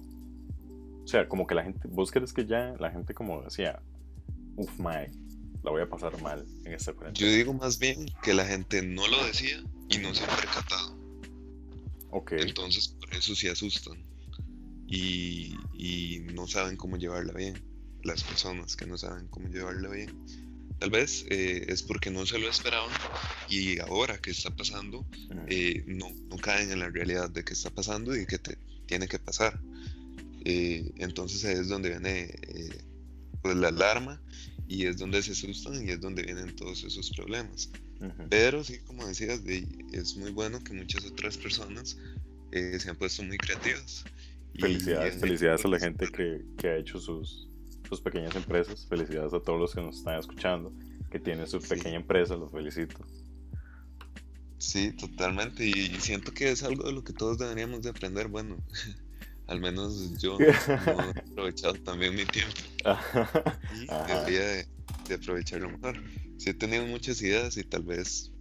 [1.02, 3.80] O sea, como que la gente, ¿vos crees que ya la gente como decía,
[4.56, 5.10] uff, mae,
[5.62, 7.26] la voy a pasar mal en esta cuarentena?
[7.26, 11.03] Yo digo más bien que la gente no lo decía y no se ha percatado.
[12.30, 14.02] Entonces, por eso se asustan
[14.86, 17.74] y, y no saben cómo llevarla bien
[18.04, 20.10] las personas que no saben cómo llevarla bien.
[20.78, 22.90] Tal vez eh, es porque no se lo esperaban
[23.48, 25.06] y ahora que está pasando
[25.48, 29.08] eh, no, no, caen en la realidad de que está pasando y que te, tiene
[29.08, 29.58] que pasar.
[30.44, 32.34] Eh, entonces es donde viene
[33.40, 34.20] pues la alarma
[34.68, 37.70] y es donde se asustan y es donde vienen todos esos problemas.
[38.28, 39.40] Pero sí, como decías,
[39.92, 41.96] es muy bueno que muchas otras personas
[42.52, 44.04] se han puesto muy creativas.
[44.58, 47.48] Felicidades, felicidades a la gente que, que ha hecho sus,
[47.88, 48.86] sus pequeñas empresas.
[48.88, 50.72] Felicidades a todos los que nos están escuchando,
[51.10, 53.04] que tienen su pequeña empresa, los felicito.
[54.58, 55.66] Sí, totalmente.
[55.66, 58.28] Y siento que es algo de lo que todos deberíamos de aprender.
[58.28, 58.56] Bueno,
[59.46, 60.50] al menos yo he
[61.30, 62.54] aprovechado también mi tiempo.
[63.74, 64.66] y debería
[65.08, 66.02] de, aprovecharlo mejor.
[66.36, 68.32] Sí he tenido muchas ideas y tal vez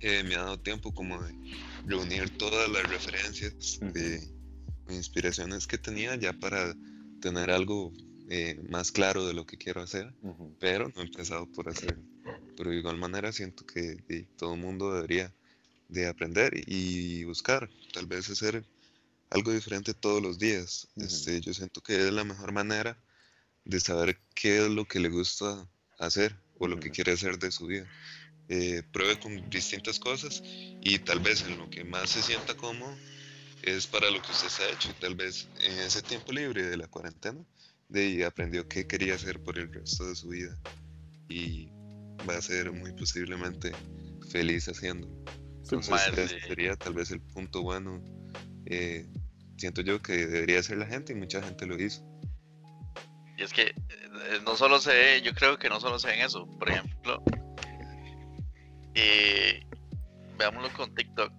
[0.00, 1.34] eh, me ha dado tiempo como de
[1.84, 4.20] reunir todas las referencias de
[4.88, 6.74] inspiraciones que tenía ya para
[7.20, 7.92] tener algo
[8.30, 10.14] eh, más claro de lo que quiero hacer,
[10.60, 12.02] pero no he empezado por hacerlo.
[12.56, 13.96] Pero de igual manera siento que
[14.36, 15.34] todo el mundo debería
[15.88, 18.64] de aprender y buscar, tal vez hacer
[19.30, 20.88] algo diferente todos los días.
[20.96, 22.98] este, yo siento que es la mejor manera
[23.64, 27.50] de saber qué es lo que le gusta hacer o lo que quiere hacer de
[27.50, 27.86] su vida.
[28.48, 32.96] Eh, pruebe con distintas cosas y tal vez en lo que más se sienta cómodo
[33.62, 34.94] es para lo que usted se ha hecho.
[35.00, 37.44] Tal vez en ese tiempo libre de la cuarentena
[37.88, 40.56] de aprendió qué quería hacer por el resto de su vida
[41.28, 41.68] y
[42.28, 43.72] va a ser muy posiblemente
[44.30, 45.14] feliz haciéndolo.
[45.62, 48.02] Entonces sería tal vez el punto bueno.
[48.66, 49.06] Eh,
[49.56, 52.02] siento yo que debería ser la gente y mucha gente lo hizo.
[53.38, 53.74] Y es que eh,
[54.44, 56.46] no solo se ve, yo creo que no solo se ve en eso.
[56.58, 57.22] Por ejemplo,
[58.94, 59.64] eh,
[60.36, 61.32] veámoslo con TikTok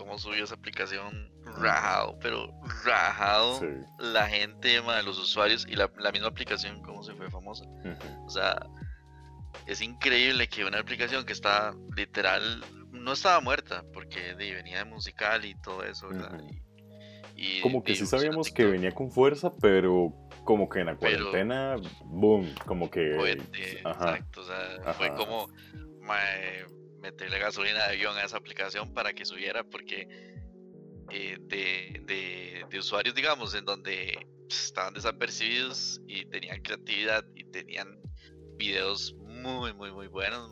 [0.00, 3.60] cómo subió esa aplicación rajado, pero rajado
[3.98, 7.66] la gente, de los usuarios y la, misma aplicación, cómo se fue famosa.
[8.24, 8.66] O sea,
[9.66, 15.44] es increíble que una aplicación que está literal, no estaba muerta, porque venía de musical
[15.44, 16.08] y todo eso,
[17.36, 21.76] Y, como que sí sabíamos que venía con fuerza, pero como que en la cuarentena,
[22.04, 23.32] boom, como que...
[23.52, 25.48] exacto, o sea, fue como
[27.00, 30.08] meterle gasolina de avión a esa aplicación para que subiera, porque
[31.10, 38.00] eh, de, de, usuarios, digamos, en donde estaban desapercibidos y tenían creatividad y tenían
[38.56, 40.50] videos muy, muy, muy buenos,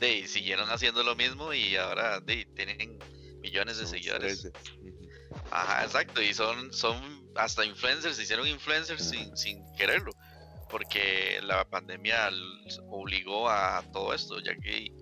[0.00, 2.98] de, siguieron haciendo lo mismo y ahora de, tienen
[3.40, 4.50] millones de seguidores.
[5.50, 10.12] Ajá, exacto, y son, son hasta influencers, se hicieron influencers sin, sin quererlo
[10.68, 12.30] porque la pandemia
[12.88, 14.92] obligó a todo esto, ya que,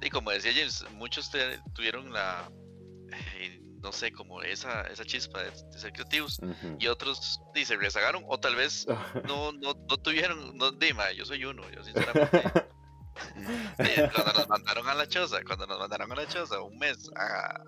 [0.00, 1.30] y como decía James, muchos
[1.74, 2.50] tuvieron la,
[3.36, 6.40] eh, no sé, como esa, esa chispa de, ser creativos,
[6.78, 8.86] y otros se rezagaron, o tal vez
[9.26, 12.42] no, no, no tuvieron, no, Dima, yo soy uno, yo sinceramente,
[14.14, 17.62] cuando nos mandaron a la choza, cuando nos mandaron a la choza un mes a,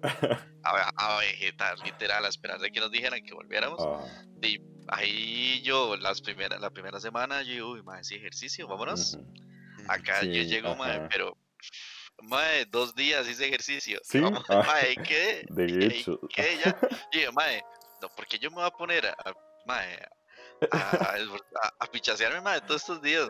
[0.62, 3.78] a, vegetar, literal, a esperar de que nos dijeran que volviéramos.
[3.80, 4.24] Ah.
[4.42, 9.18] Y ahí yo, las primeras, la primera semana, yo uy, más ese ejercicio, vámonos.
[9.88, 11.36] Acá yo llego, madre, pero
[12.22, 14.00] Mae, dos días hice ejercicio.
[14.02, 14.20] Sí.
[14.20, 15.46] Vamos, mae, ¿qué?
[15.50, 16.20] De hecho.
[16.34, 16.58] ¿Qué?
[16.64, 16.78] Ya.
[17.12, 17.62] Yo mae,
[18.02, 19.16] no, porque yo me voy a poner a,
[19.66, 19.98] mae,
[20.72, 21.14] a,
[21.62, 23.28] a, a pichasearme de todos estos días,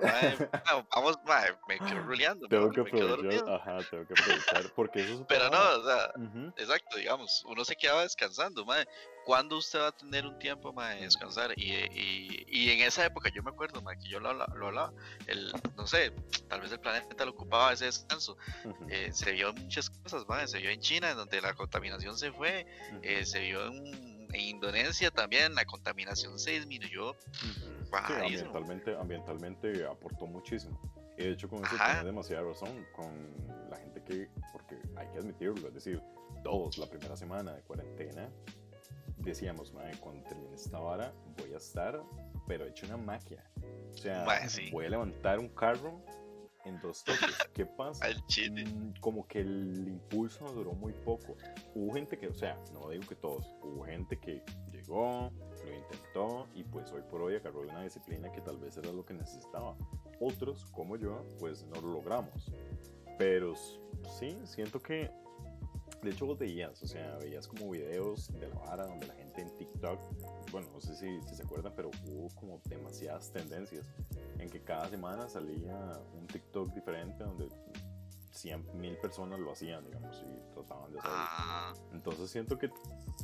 [0.95, 2.49] Vamos, mae, me quedo ruleando.
[2.49, 6.13] Tengo que aprovechar, ajá, tengo que aprovechar, porque eso es Pero no, o sea,
[6.57, 8.87] exacto, digamos, uno se quedaba descansando, mae.
[9.25, 11.53] ¿Cuándo usted va a tener un tiempo, mae, de descansar?
[11.57, 14.93] Y, y, y, en esa época yo me acuerdo, mae, que yo lo, lo, hablaba,
[15.27, 16.13] el, no sé,
[16.49, 18.37] tal vez el planeta lo ocupaba ese descanso.
[18.89, 22.67] eh, se vio muchas cosas, mae, se vio en China, donde la contaminación se fue,
[23.03, 27.17] eh, se vio en en Indonesia también la contaminación se disminuyó.
[28.07, 30.81] Sí, ambientalmente, ambientalmente aportó muchísimo.
[31.19, 35.19] Y de hecho con eso tiene demasiada razón, con la gente que, porque hay que
[35.19, 36.03] admitirlo, es decir,
[36.43, 38.31] todos la primera semana de cuarentena
[39.19, 42.03] decíamos, cuando termine esta vara voy a estar,
[42.47, 43.45] pero hecho una maquia.
[43.93, 44.25] O sea,
[44.73, 46.01] voy a levantar un carro
[46.65, 47.37] en dos toques.
[47.55, 48.07] ¿Qué pasa?
[48.09, 51.37] Mm, como que el impulso duró muy poco.
[51.75, 54.43] Hubo gente que, o sea, no digo que todos, hubo gente que
[54.73, 55.31] llegó,
[55.65, 59.05] lo intentó y pues hoy por hoy agarró una disciplina que tal vez era lo
[59.05, 59.77] que necesitaba.
[60.21, 62.53] Otros, como yo, pues no lo logramos.
[63.19, 63.55] Pero
[64.19, 65.11] sí, siento que
[66.03, 69.43] de hecho vos veías, o sea, veías como videos de la vara donde la gente
[69.43, 70.01] en TikTok,
[70.51, 73.87] bueno, no sé si, si, se acuerdan, pero hubo como demasiadas tendencias
[74.39, 77.49] en que cada semana salía un TikTok diferente donde
[78.33, 81.17] 100 mil personas lo hacían, digamos, y trataban de hacerlo.
[81.19, 81.75] Ah.
[81.93, 82.71] Entonces siento que,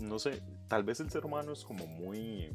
[0.00, 2.50] no sé, tal vez el ser humano es como muy...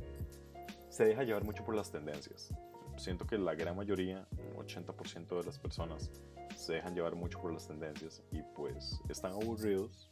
[0.89, 2.53] se deja llevar mucho por las tendencias.
[2.97, 6.11] Siento que la gran mayoría, un 80% de las personas,
[6.55, 10.09] se dejan llevar mucho por las tendencias y pues están aburridos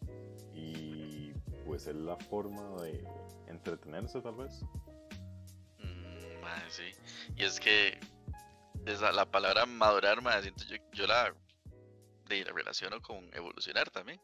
[0.53, 1.31] y
[1.65, 3.05] pues es la forma de
[3.47, 4.63] entretenerse tal vez.
[5.79, 6.91] Mm, sí.
[7.35, 7.99] Y es que
[8.85, 11.33] esa, la palabra madurar, yo, yo la,
[12.27, 14.19] de, la relaciono con evolucionar también.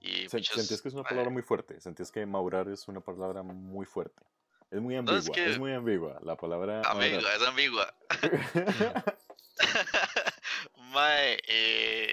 [0.00, 3.86] Y sentías que es una palabra muy fuerte, sentías que madurar es una palabra muy
[3.86, 4.22] fuerte.
[4.74, 6.82] Es muy ambigua, es, muy ambigua la palabra.
[6.82, 7.94] Ambigua, es ambigua.
[10.92, 12.12] Mae, eh,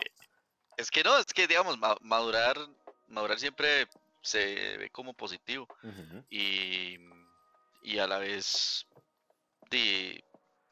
[0.78, 2.56] es que no, es que digamos, madurar,
[3.08, 3.88] madurar siempre
[4.22, 5.68] se ve como positivo.
[6.30, 7.00] y,
[7.82, 8.86] y, a la vez,
[9.72, 10.24] de,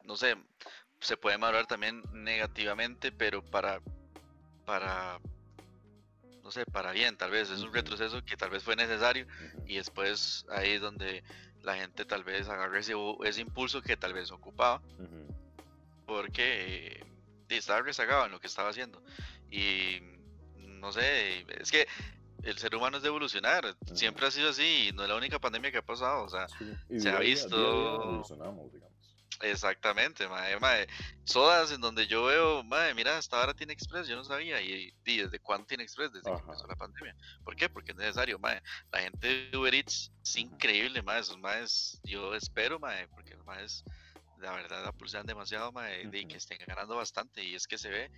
[0.03, 0.35] no sé,
[0.99, 3.81] se puede madurar también negativamente, pero para,
[4.63, 5.19] para,
[6.43, 7.49] no sé, para bien, tal vez.
[7.49, 9.25] Es un retroceso que tal vez fue necesario
[9.65, 11.23] y después ahí es donde
[11.63, 12.93] la gente tal vez agarre ese,
[13.25, 14.81] ese impulso que tal vez ocupaba.
[16.05, 17.05] Porque
[17.49, 19.03] estaba rezagado en lo que estaba haciendo.
[19.51, 19.99] Y
[20.55, 21.87] no sé, es que
[22.43, 25.39] el ser humano es de evolucionar, siempre ha sido así, y no es la única
[25.39, 26.47] pandemia que ha pasado, o sea,
[26.97, 28.23] se ha visto...
[29.41, 30.87] Exactamente, mae, mae.
[31.23, 34.61] Sodas en donde yo veo, mae, mira, hasta ahora tiene Express, yo no sabía.
[34.61, 36.11] ¿Y, desde cuándo tiene Express?
[36.11, 37.15] Desde que empezó la pandemia.
[37.43, 37.69] ¿Por qué?
[37.69, 38.61] Porque es necesario, mae.
[38.91, 41.21] La gente de Uber Eats es increíble, mae.
[41.21, 43.83] Esos maes, yo espero, mae, porque los maes
[44.39, 47.43] la verdad la demasiado, mae, y que estén ganando bastante.
[47.43, 48.11] Y es que se ve,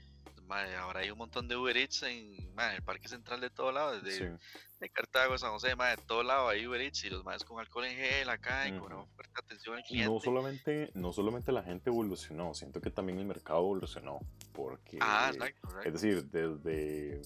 [0.52, 4.38] ahora hay un montón de Uber Eats en, el parque central de todo lado, desde
[4.82, 7.86] de Cartago, San José, de todo lado hay Uber Eats y los más con alcohol
[7.86, 10.12] en gel acá y con fuerte atención al cliente.
[10.12, 14.20] No solamente, no solamente la gente evolucionó, siento que también el mercado evolucionó.
[14.54, 15.32] Porque, ah,
[15.86, 17.22] es decir, desde,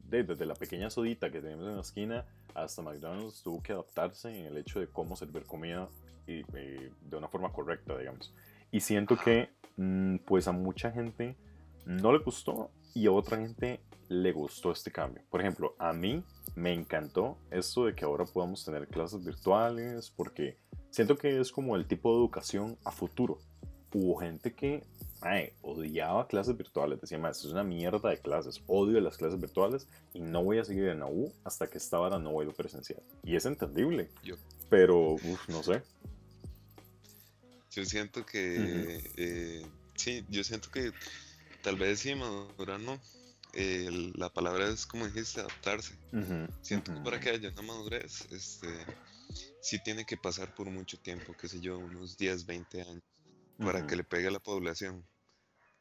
[0.00, 4.46] desde la pequeña sodita que tenemos en la esquina hasta McDonald's tuvo que adaptarse en
[4.46, 5.88] el hecho de cómo servir comida
[6.26, 8.32] y, eh, de una forma correcta, digamos.
[8.70, 11.36] Y siento que mm, pues a mucha gente
[11.86, 15.22] no le gustó y a otra gente le gustó este cambio.
[15.30, 16.22] Por ejemplo, a mí
[16.54, 20.58] me encantó esto de que ahora podamos tener clases virtuales porque
[20.90, 23.38] siento que es como el tipo de educación a futuro.
[23.92, 24.82] Hubo gente que
[25.62, 30.20] odiaba clases virtuales, decía, más, es una mierda de clases, odio las clases virtuales y
[30.20, 33.02] no voy a seguir en la U hasta que esta hora no vuelva presencial.
[33.22, 34.36] Y es entendible, Yo.
[34.68, 35.16] pero
[35.48, 35.82] no sé.
[37.70, 40.92] Yo siento que, eh, sí, yo siento que
[41.64, 43.00] tal vez sí, madurar no.
[44.16, 45.94] la palabra es, como dijiste, adaptarse.
[46.60, 48.68] siento que para que haya una madurez, este,
[49.60, 53.02] sí tiene que pasar por mucho tiempo, qué sé yo, unos 10, 20 años,
[53.58, 55.04] para que le pegue a la población.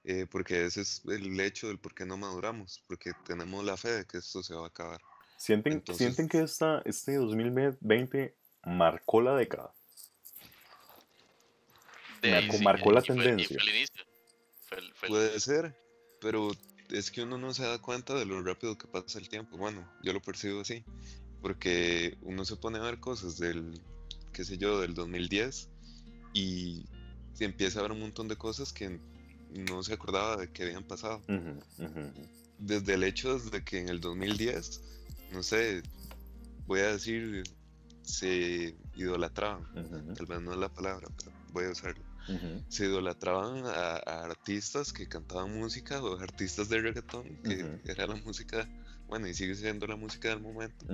[0.05, 3.91] Eh, porque ese es el hecho del por qué no maduramos, porque tenemos la fe
[3.91, 5.01] de que esto se va a acabar.
[5.37, 9.73] ¿Sienten, ¿sienten que esta, este 2020 marcó la década?
[12.61, 13.57] marcó, la tendencia.
[15.07, 15.77] Puede ser,
[16.21, 16.51] pero
[16.89, 19.57] es que uno no se da cuenta de lo rápido que pasa el tiempo.
[19.57, 20.83] Bueno, yo lo percibo así,
[21.41, 23.81] porque uno se pone a ver cosas del,
[24.31, 25.69] qué sé yo, del 2010
[26.33, 26.85] y
[27.33, 28.99] se empieza a ver un montón de cosas que
[29.53, 31.21] no se acordaba de que habían pasado.
[32.59, 34.81] Desde el hecho de que en el 2010,
[35.31, 35.83] no sé,
[36.65, 37.43] voy a decir,
[38.03, 39.65] se idolatraban,
[40.15, 42.12] tal vez no es la palabra, pero voy a usarlo.
[42.69, 48.67] Se idolatraban a, artistas que cantaban música o artistas de reggaetón, que era la música,
[49.07, 50.85] bueno, y sigue siendo la música del momento,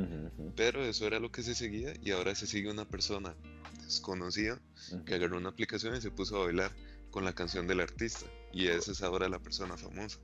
[0.55, 3.35] pero eso era lo que se seguía y ahora se sigue una persona
[3.83, 4.59] desconocida
[5.05, 6.71] que agarró una aplicación y se puso a bailar
[7.11, 10.19] con la canción del artista y esa es ahora la persona famosa.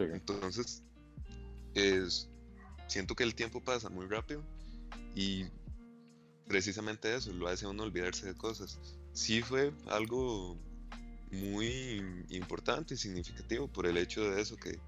[0.00, 0.82] Entonces,
[1.74, 2.28] es,
[2.88, 4.42] siento que el tiempo pasa muy rápido
[5.14, 5.44] y
[6.46, 8.78] precisamente eso lo hace a uno olvidarse de cosas.
[9.16, 10.58] Sí fue algo
[11.32, 14.78] muy importante y significativo por el hecho de eso que,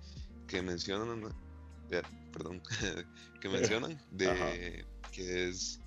[0.47, 1.35] que mencionan,
[2.31, 2.63] perdón,
[3.41, 5.81] que mencionan, de que es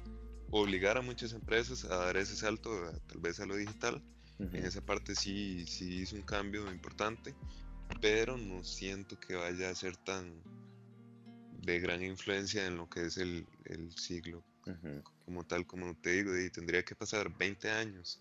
[0.50, 2.72] obligar a muchas empresas a dar ese salto
[3.08, 4.02] tal vez a lo digital.
[4.40, 7.36] En esa parte sí, sí hizo un cambio importante,
[8.02, 10.42] pero no siento que vaya a ser tan
[11.62, 14.44] de gran influencia en lo que es el, el siglo
[15.26, 18.20] como tal, como te digo, y tendría que pasar 20 años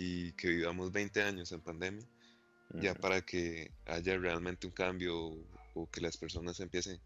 [0.00, 2.06] y que vivamos 20 años en pandemia,
[2.74, 5.34] ya para que haya realmente un cambio
[5.74, 7.00] o, que las personas empiecen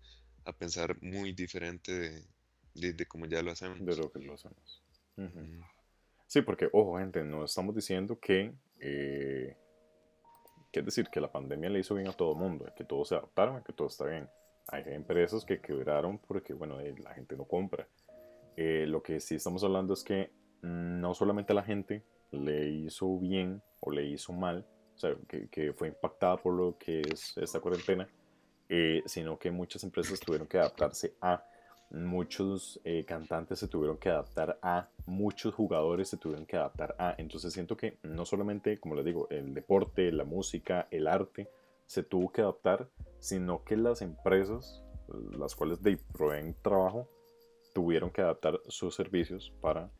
[0.44, 2.26] a pensar muy diferente
[2.74, 3.82] de, de, como ya lo hacemos.
[3.82, 4.82] De lo que lo hacemos.
[6.26, 9.56] Sí, porque, ojo, gente, no estamos diciendo que, eh,
[10.70, 13.08] que es decir, que la pandemia le hizo bien a todo el mundo, que todos
[13.08, 14.28] se adaptaron, que todo está bien.
[14.68, 17.88] Hay empresas que quebraron porque, bueno, eh, la gente no compra.
[18.58, 23.62] Eh, lo que sí estamos hablando es que no solamente la gente le hizo bien
[23.80, 28.08] o le hizo mal, o sea, que, fue impactada por lo que es esta cuarentena,
[28.68, 31.44] eh, sino que muchas empresas tuvieron que adaptarse a,
[31.92, 37.14] muchos eh, cantantes se tuvieron que adaptar a, muchos jugadores se tuvieron que adaptar a.
[37.18, 41.48] Entonces siento que no solamente, como les digo, el deporte, la música, el arte,
[41.86, 44.82] se tuvo que adaptar, sino que las empresas,
[45.36, 47.08] las cuales de, proveen trabajo,
[47.74, 49.90] tuvieron que adaptar sus servicios para,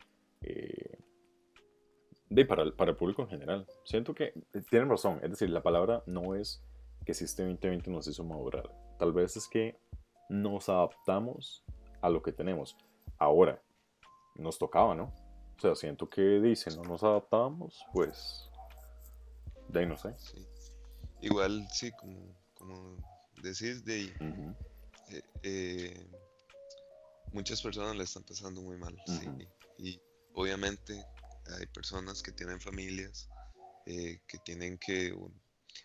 [2.35, 3.67] de, para, el, para el público en general.
[3.85, 6.63] Siento que eh, tienen razón, es decir, la palabra no es
[7.05, 9.79] que este 2020 nos hizo madurar, tal vez es que
[10.29, 11.65] nos adaptamos
[12.01, 12.77] a lo que tenemos.
[13.19, 13.61] Ahora,
[14.37, 15.13] nos tocaba, ¿no?
[15.57, 18.49] O sea, siento que dicen, no nos adaptamos, pues,
[19.69, 20.15] de ahí no sé.
[21.21, 22.97] Igual, sí, como, como
[23.43, 24.13] decís, de ahí,
[25.43, 26.11] eh,
[27.33, 28.97] muchas personas le están pasando muy mal.
[29.79, 30.01] Y
[30.35, 31.05] obviamente
[31.47, 33.29] hay personas que tienen familias,
[33.87, 35.15] eh, que tienen que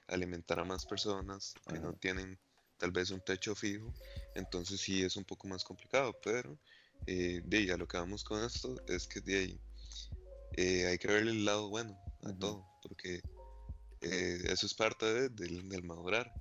[0.07, 2.39] alimentar a más personas, que no tienen
[2.77, 3.93] tal vez un techo fijo.
[4.35, 6.57] Entonces sí es un poco más complicado, pero
[7.05, 9.59] eh, de ahí a lo que vamos con esto es que de ahí
[10.53, 13.21] eh, hay que verle el lado bueno a todo, porque
[14.01, 16.31] eso es parte del madurar.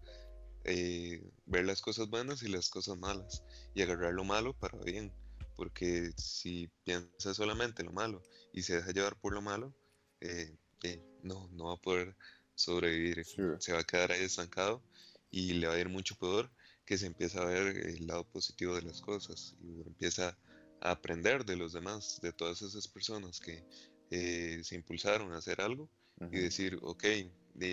[0.69, 5.13] Eh, ver las cosas buenas y las cosas malas y agarrar lo malo para bien.
[5.55, 8.21] Porque si piensa solamente lo malo
[8.57, 9.73] y se deja llevar por lo malo,
[10.21, 12.17] eh, eh, no, no va a poder
[12.55, 13.23] sobrevivir.
[13.59, 14.83] Se va a quedar ahí estancado
[15.31, 16.51] y le va a ir mucho peor
[16.87, 20.39] que se empieza a ver el lado positivo de las cosas y empieza
[20.81, 23.63] a aprender de los demás, de todas esas personas que
[24.09, 25.91] se impulsaron a hacer algo
[26.31, 27.05] y decir, ok,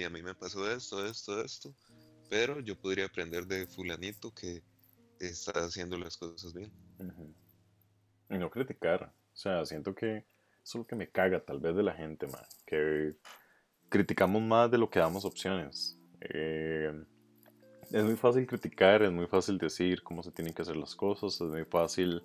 [0.05, 1.73] a mí me pasó esto, esto, esto,
[2.29, 4.61] pero yo podría aprender de fulanito que
[5.19, 6.71] está haciendo las cosas bien.
[8.29, 9.13] Y no criticar.
[9.33, 10.25] O sea, siento que
[10.63, 12.45] eso es lo que me caga tal vez de la gente, man.
[12.65, 13.15] Que
[13.89, 15.99] criticamos más de lo que damos opciones.
[16.21, 16.91] Eh,
[17.91, 21.33] es muy fácil criticar, es muy fácil decir cómo se tienen que hacer las cosas,
[21.35, 22.23] es muy fácil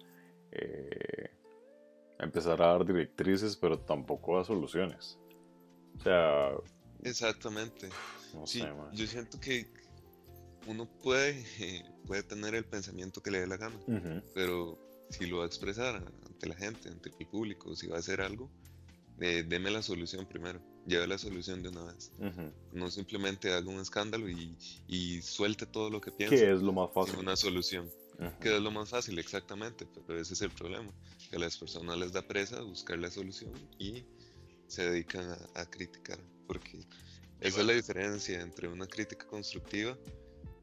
[0.53, 1.31] eh,
[2.19, 5.19] empezar a dar directrices, pero tampoco a soluciones.
[5.99, 6.53] O sea...
[7.03, 7.89] Exactamente.
[8.35, 9.67] No sí, sé, yo siento que
[10.67, 11.45] uno puede,
[12.07, 13.79] puede tener el pensamiento que le dé la gana,
[14.35, 14.79] pero
[15.11, 15.97] si lo va a expresar
[16.27, 18.51] ante la gente, ante el público, si va a hacer algo,
[19.21, 22.13] eh, deme la solución primero, lleve la solución de una vez.
[22.73, 24.57] No simplemente haga un escándalo y,
[24.87, 26.37] y, suelte todo lo que piensa.
[26.37, 27.19] ¿Qué es lo más fácil?
[27.19, 27.91] Una solución.
[28.41, 30.93] Que es lo más fácil, exactamente, pero ese es el problema,
[31.31, 34.05] que a las personas les da presa buscar la solución y
[34.67, 36.85] se dedican a, a criticar, porque
[37.41, 39.97] esa es la diferencia entre una crítica constructiva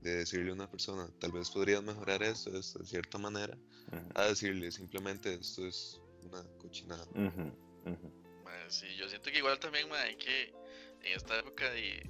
[0.05, 3.57] de decirle a una persona, tal vez podrías mejorar esto, de cierta manera,
[4.13, 7.05] a decirle simplemente esto es una cochinada.
[8.67, 10.53] sí, yo siento que igual también hay que
[11.01, 12.01] en esta época y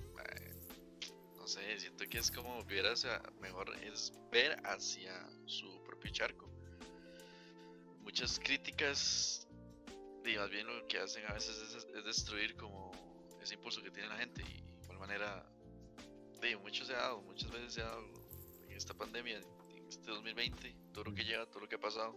[1.38, 5.14] no no sé, siento que es como ver hacia, mejor es ver hacia
[5.46, 6.50] su propio charco.
[8.02, 9.48] Muchas críticas,
[10.26, 12.91] y más bien lo que hacen a veces es, destruir como
[13.41, 15.46] ese impulso que tiene la gente y de igual manera,
[16.42, 18.06] de mucho se ha dado, muchas veces se ha dado
[18.64, 22.16] en esta pandemia, en este 2020, todo lo que lleva, todo lo que ha pasado.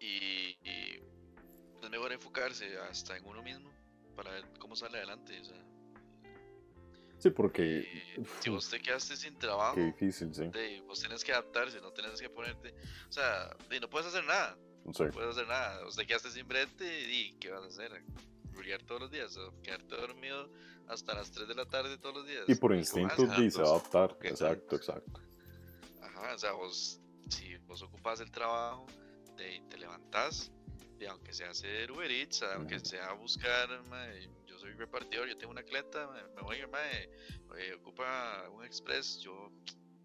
[0.00, 0.56] Y,
[1.82, 3.70] es mejor enfocarse hasta en uno mismo
[4.16, 5.40] para ver cómo sale adelante.
[5.40, 5.66] O sea,
[7.18, 7.86] Sí, porque.
[8.40, 9.76] si vos te quedaste sin trabajo.
[9.76, 10.50] Qué difícil, sí.
[10.86, 12.74] vos tienes que adaptarse, no tienes que ponerte.
[13.08, 14.58] O sea, no puedes hacer nada.
[14.84, 15.82] No puedes hacer nada.
[15.84, 18.04] Vos te quedaste sin brete y ¿qué vas a hacer?
[18.52, 20.50] Rulear todos los días, o quedarte dormido
[20.88, 22.44] hasta las 3 de la tarde todos los días.
[22.48, 24.16] Y por instinto dice adaptar.
[24.22, 25.20] Exacto, exacto.
[26.02, 28.86] Ajá, o sea, vos, si vos ocupas el trabajo,
[29.36, 30.50] te, te levantás,
[30.98, 33.68] y aunque sea hacer Uber Eats, aunque sea buscar
[34.58, 36.84] soy repartidor, yo tengo una clienta, me, voy, hermano,
[37.58, 39.50] eh, ocupa un express, yo,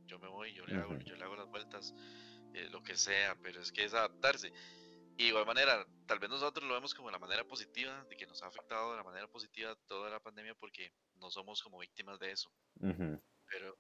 [0.06, 1.94] yo me voy, yo le, hago, yo le hago las vueltas,
[2.54, 4.52] eh, lo que sea, pero es que es adaptarse.
[5.18, 8.26] Y de igual manera, tal vez nosotros lo vemos como la manera positiva, de que
[8.26, 12.20] nos ha afectado de la manera positiva toda la pandemia porque no somos como víctimas
[12.20, 12.52] de eso.
[12.80, 13.78] Pero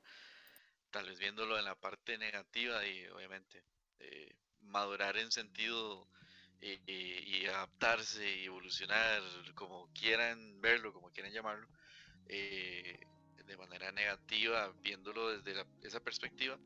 [0.91, 3.63] tal vez viéndolo en la parte negativa y obviamente
[3.99, 6.07] eh, madurar en sentido
[6.61, 9.21] y, adaptarse y evolucionar,
[9.55, 11.67] como quieran verlo, como quieran llamarlo,
[12.27, 12.99] eh,
[13.45, 16.59] de manera negativa, viéndolo desde esa perspectiva,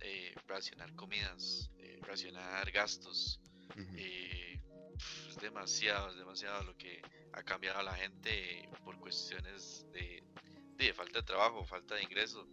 [0.00, 3.40] eh, racionar comidas, eh, racionar gastos.
[3.76, 7.02] Es demasiado, es demasiado lo que
[7.32, 10.22] ha cambiado a la gente por cuestiones de,
[10.76, 12.46] de, falta de trabajo, falta de ingreso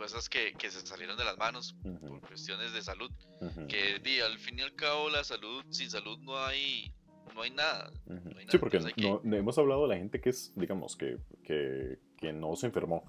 [0.00, 3.10] cosas que, que, se salieron de las manos por cuestiones de salud.
[3.68, 6.90] Que di, al fin y al cabo la salud, sin salud no hay,
[7.34, 7.92] no hay nada.
[8.48, 12.56] Sí, porque no, hemos hablado de la gente que es, digamos, que, que, que no
[12.56, 13.04] se enfermó.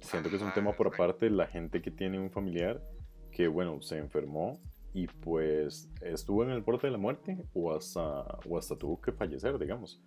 [0.00, 2.82] Siento que es un tema por aparte, la gente que tiene un familiar
[3.30, 4.58] que, bueno, se enfermó
[4.96, 9.12] y pues estuvo en el borde de la muerte o hasta, o hasta tuvo que
[9.12, 10.02] fallecer, digamos.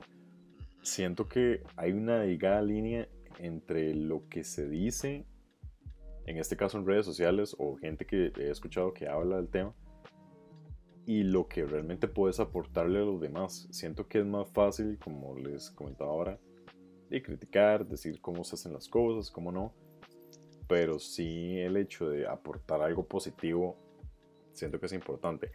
[0.81, 5.27] Siento que hay una delgada línea entre lo que se dice
[6.25, 9.73] en este caso en redes sociales o gente que he escuchado que habla del tema,
[11.05, 13.67] y lo que realmente puedes aportarle a los demás.
[13.71, 16.39] Siento que es más fácil, como les comentaba ahora,
[17.09, 19.73] de criticar, decir cómo se hacen las cosas, cómo no,
[20.67, 23.75] pero sí el hecho de aportar algo positivo,
[24.59, 25.51] siento que es importante.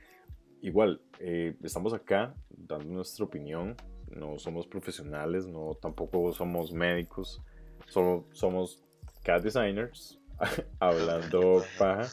[0.62, 3.76] Igual, eh, estamos acá dando nuestra opinión,
[4.10, 7.42] no somos profesionales, no tampoco somos médicos,
[7.86, 8.82] solo somos
[9.22, 10.18] cat designers,
[10.80, 12.08] hablando paja.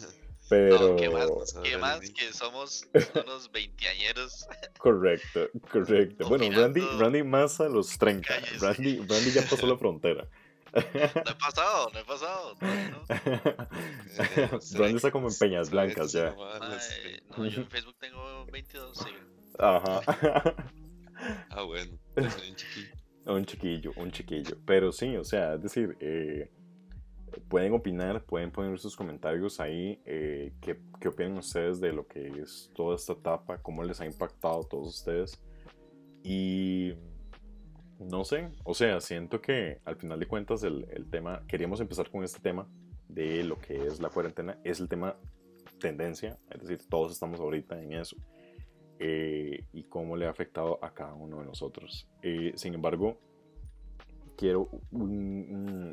[0.49, 0.97] Pero.
[0.97, 2.85] ¿qué, más, que somos
[3.23, 4.45] unos veinteañeros?
[4.79, 6.27] Correcto, correcto.
[6.27, 8.27] bueno, Randy, Randy más a los 30.
[8.59, 10.27] Randy, Randy ya pasó la frontera.
[10.73, 12.55] No he pasado, no he pasado.
[14.73, 16.33] Randy está como en Peñas Blancas ya.
[17.37, 19.09] no, yo en Facebook tengo 22, sí.
[19.59, 20.01] Ajá.
[21.51, 21.99] Ah, bueno.
[22.15, 22.95] un chiquillo.
[23.27, 24.57] Un chiquillo, un chiquillo.
[24.65, 26.49] Pero sí, o sea, es decir, eh,
[27.47, 32.27] pueden opinar, pueden poner sus comentarios ahí, eh, qué, qué, opinan ustedes de lo que
[32.41, 35.39] es toda esta etapa, cómo les ha impactado a todos ustedes.
[36.23, 36.93] Y
[38.09, 42.09] no sé, o sea, siento que al final de cuentas el, el, tema, queríamos empezar
[42.09, 42.67] con este tema
[43.07, 45.15] de lo que es la cuarentena, es el tema
[45.79, 48.15] tendencia, es decir, todos estamos ahorita en eso.
[49.03, 52.07] Eh, y cómo le ha afectado a cada uno de nosotros.
[52.21, 53.17] Eh, sin embargo,
[54.37, 54.69] quiero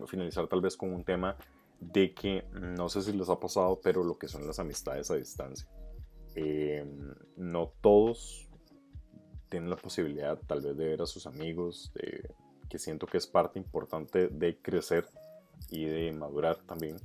[0.07, 1.35] finalizar tal vez con un tema
[1.81, 5.17] de que no sé si les ha pasado, pero lo que son las amistades a
[5.17, 5.67] distancia.
[6.35, 6.85] Eh,
[7.37, 8.48] no todos
[9.49, 12.31] tienen la posibilidad tal vez de ver a sus amigos, de,
[12.69, 15.07] que siento que es parte importante de crecer
[15.71, 16.97] y de madurar también.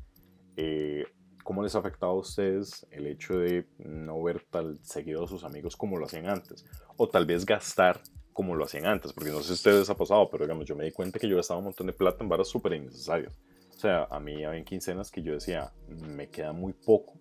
[0.55, 1.05] Eh,
[1.43, 5.43] ¿Cómo les ha afectado a ustedes el hecho de no ver tan seguido a sus
[5.43, 6.65] amigos como lo hacían antes?
[6.95, 10.29] O tal vez gastar como lo hacían antes, porque no sé si ustedes ha pasado,
[10.29, 12.47] pero digamos, yo me di cuenta que yo gastaba un montón de plata en varas
[12.47, 13.33] súper innecesarias.
[13.75, 17.13] O sea, a mí había quincenas que yo decía, me queda muy poco,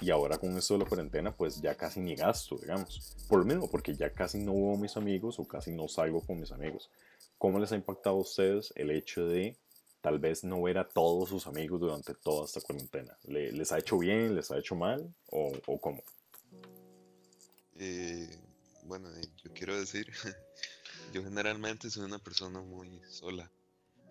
[0.00, 3.16] y ahora con esto de la cuarentena, pues ya casi ni gasto, digamos.
[3.28, 6.20] Por lo mismo, porque ya casi no veo a mis amigos o casi no salgo
[6.20, 6.90] con mis amigos.
[7.38, 9.56] ¿Cómo les ha impactado a ustedes el hecho de
[10.00, 13.16] tal vez no ver a todos sus amigos durante toda esta cuarentena?
[13.24, 14.34] ¿Les ha hecho bien?
[14.34, 15.14] ¿Les ha hecho mal?
[15.30, 16.02] ¿O, o cómo?
[17.76, 18.38] Eh,
[18.84, 20.06] bueno, eh, yo quiero decir,
[21.12, 23.50] yo generalmente soy una persona muy sola,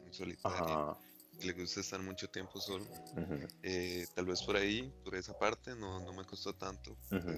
[0.02, 0.98] muy solitaria.
[1.42, 2.86] Le gusta estar mucho tiempo solo.
[3.64, 6.96] Eh, tal vez por ahí, por esa parte, no, no me costó tanto.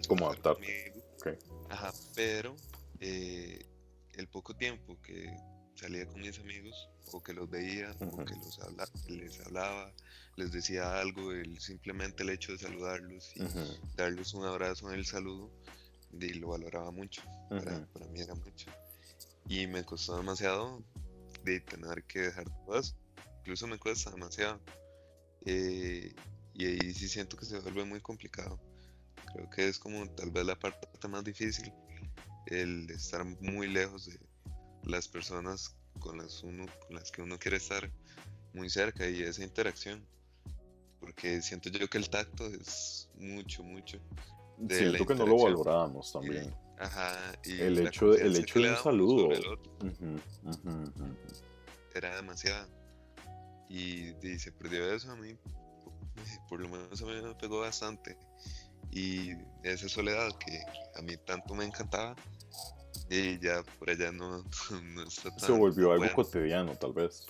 [0.08, 0.58] Como adaptar.
[1.70, 2.56] Ajá, pero
[3.00, 3.66] eh,
[4.14, 5.36] el poco tiempo que,
[5.76, 8.60] salía con mis amigos o que los veía o que los
[9.08, 9.92] les hablaba,
[10.38, 13.44] les decía algo, el, simplemente el hecho de saludarlos y
[13.96, 15.52] darles un abrazo en el saludo,
[16.12, 18.72] y lo valoraba mucho, para, para, mí era mucho.
[19.48, 20.82] Y me costó demasiado
[21.44, 22.96] de tener que dejar todo eso,
[23.46, 24.60] incluso me cuesta demasiado.
[25.46, 26.12] Eh,
[26.56, 28.60] y ahí sí siento que se vuelve muy complicado.
[29.32, 31.72] Creo que es como tal vez la parte más difícil,
[32.48, 34.20] el estar muy lejos de
[34.84, 37.92] las personas con las, uno, con las que uno quiere estar
[38.54, 40.04] muy cerca y esa interacción.
[41.00, 44.00] Porque siento yo que el tacto es mucho, mucho.
[44.68, 46.52] siento que no lo valorábamos también.
[46.80, 47.34] ajá.
[47.44, 49.30] Y el, hecho, el hecho de un saludo.
[51.94, 52.85] Era demasiado.
[53.70, 55.38] Y, y, se perdió eso a mí.
[56.50, 58.18] Por lo menos a mí me pegó bastante.
[58.92, 59.32] Y
[59.64, 60.60] esa soledad que
[60.96, 62.16] a mí tanto me encantaba,
[63.10, 64.44] y ya por allá no,
[64.94, 67.26] no está tan Se volvió algo cotidiano, tal vez.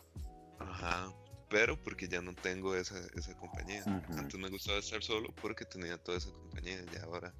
[0.59, 1.13] Ajá,
[1.49, 3.83] pero porque ya no tengo esa, esa compañía.
[4.17, 7.33] Antes me gustaba estar solo porque tenía toda esa compañía y ahora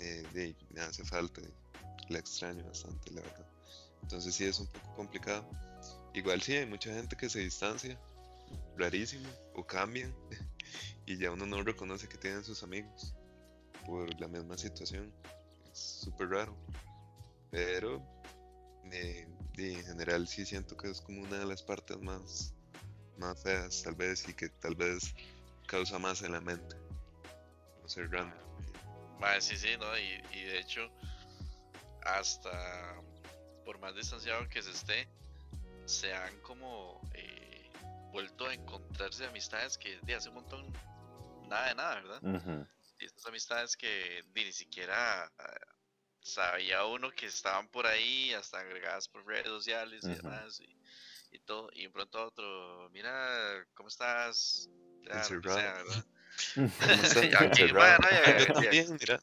[0.00, 1.40] eh, me hace falta.
[2.08, 3.46] La extraño bastante, la verdad.
[4.02, 5.48] Entonces sí es un poco complicado.
[6.14, 7.98] Igual sí, hay mucha gente que se distancia,
[8.76, 10.14] rarísimo, o cambian,
[11.06, 13.14] y ya uno no reconoce que tienen sus amigos
[13.86, 15.12] por la misma situación.
[15.72, 16.56] Es súper raro.
[17.50, 18.02] Pero
[18.90, 19.26] eh,
[19.58, 22.54] en general sí siento que es como una de las partes más,
[23.18, 25.14] más feas, tal vez, y que tal vez
[25.66, 26.76] causa más en la mente.
[27.82, 28.32] No sé, random.
[29.40, 29.86] sí, sí, ¿no?
[29.98, 30.90] Y, de hecho,
[32.02, 33.00] hasta
[33.64, 35.06] por más distanciado que se esté,
[35.84, 37.31] se han como eh,
[38.12, 40.72] vuelto a encontrarse amistades que de hace un montón
[41.48, 42.64] nada de nada, ¿verdad?
[42.98, 45.30] Y estas amistades que ni siquiera
[46.20, 50.60] sabía uno que estaban por ahí, hasta agregadas por redes sociales y demás,
[51.30, 54.68] y, todo, y de pronto a otro, mira, ¿cómo estás?
[55.04, 55.22] Ya,
[57.38, 57.64] aquí,
[59.00, 59.22] mira.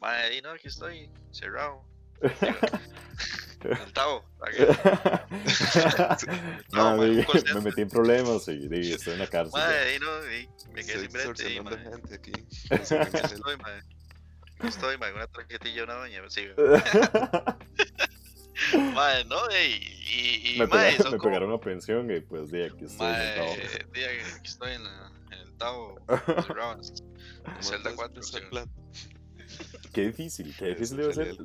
[0.00, 1.84] Madre, no, aquí estoy, cerrado.
[3.72, 4.24] El tabo.
[6.72, 7.08] no, me,
[7.54, 9.60] me, metí en problemas y, estoy en la cárcel.
[9.60, 10.06] Madre, no,
[10.72, 11.60] me quedé sin frente.
[12.14, 12.30] Aquí.
[12.70, 13.82] Estoy, madre.
[14.64, 16.46] Estoy, man, una tarjetilla una doña, sí.
[18.94, 19.36] madre, ¿no?
[19.50, 23.60] Y, y, me, madre, me pegaron una pensión y pues de aquí estoy madre, en
[24.34, 26.22] aquí estoy en, en el Tao, en
[27.62, 28.22] Zelda 4.
[29.92, 31.36] Qué difícil, qué difícil debe ser,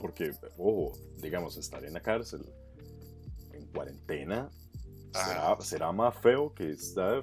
[0.00, 2.44] porque, ojo, digamos, estar en la cárcel,
[3.52, 4.50] en cuarentena,
[5.12, 5.58] será, ah.
[5.60, 7.22] será más feo que estar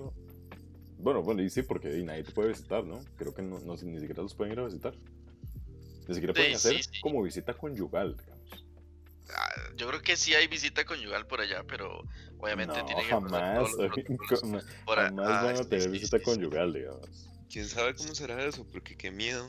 [0.99, 2.99] bueno, bueno, y sí, porque nadie te puede visitar, ¿no?
[3.17, 4.95] Creo que no, no, ni siquiera los pueden ir a visitar.
[6.07, 8.65] Ni siquiera pueden hacer como visita conyugal, digamos.
[9.29, 12.01] Ah, yo creo que sí hay visita conyugal por allá, pero
[12.39, 13.69] obviamente tiene que jamás,
[14.41, 17.29] jamás ah, van a tener visita conyugal, digamos.
[17.49, 18.65] ¿Quién sabe cómo será eso?
[18.71, 19.45] Porque qué miedo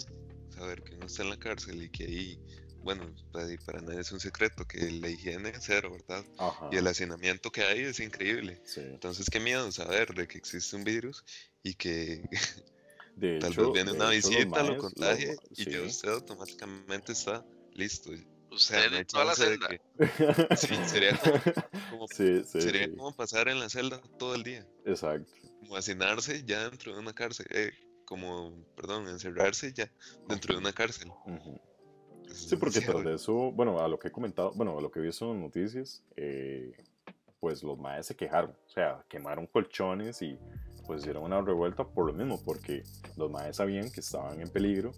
[0.58, 2.38] saber que uno está en la cárcel y que ahí,
[2.82, 6.24] bueno, para, nadie es un secreto, que la higiene es cero, ¿verdad?
[6.70, 8.60] Y el hacinamiento que hay es increíble.
[8.76, 11.24] Entonces, qué miedo saber de que existe un virus
[11.62, 12.22] y que
[13.40, 17.44] Tal vez viene una visita, lo contagie y ya usted automáticamente está
[17.74, 18.12] listo.
[18.50, 19.68] Usted en toda la celda.
[20.56, 21.20] sí, sería,
[21.90, 24.66] como, sería como pasar en la celda todo el día.
[24.86, 25.32] Exacto.
[25.60, 27.46] Como hacinarse ya dentro de una cárcel.
[27.50, 27.72] Eh,
[28.08, 29.90] como, perdón, encerrarse ya
[30.26, 31.12] dentro de una cárcel.
[32.32, 35.00] Sí, porque tras de eso, bueno, a lo que he comentado, bueno, a lo que
[35.00, 36.72] he visto en noticias, eh,
[37.38, 40.38] pues los maes se quejaron, o sea, quemaron colchones y
[40.86, 42.82] pues hicieron una revuelta por lo mismo, porque
[43.18, 44.92] los maes sabían que estaban en peligro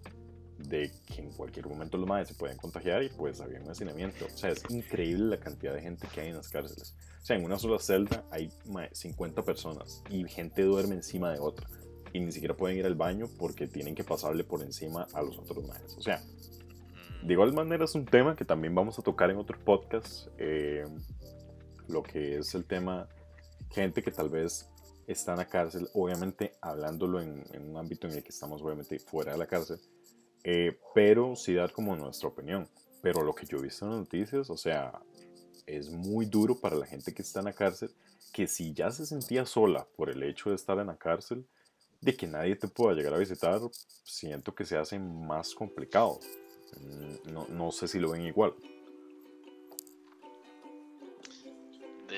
[0.57, 4.25] de que en cualquier momento los maes se pueden contagiar y pues había un hacinamiento.
[4.25, 6.95] O sea, es increíble la cantidad de gente que hay en las cárceles.
[7.21, 8.49] O sea, en una sola celda hay
[8.93, 11.67] 50 personas y gente duerme encima de otra.
[12.13, 15.37] Y ni siquiera pueden ir al baño porque tienen que pasarle por encima a los
[15.37, 15.95] otros maes.
[15.97, 16.21] O sea,
[17.23, 20.27] de igual manera es un tema que también vamos a tocar en otro podcast.
[20.37, 20.85] Eh,
[21.87, 23.07] lo que es el tema
[23.71, 24.69] gente que tal vez
[25.07, 29.33] está en la cárcel, obviamente hablándolo en, un ámbito en el que estamos obviamente fuera
[29.33, 29.79] de la cárcel,
[30.43, 32.67] eh, pero sí dar como nuestra opinión.
[33.01, 35.01] Pero lo que yo he visto en las noticias, o sea,
[35.65, 37.91] es muy duro para la gente que está en la cárcel,
[38.31, 41.45] que si ya se sentía sola por el hecho de estar en la cárcel,
[42.01, 43.59] de que nadie te pueda llegar a visitar,
[44.03, 46.19] siento que se hace más complicado.
[46.77, 48.53] Mm, no, no sé si lo ven igual.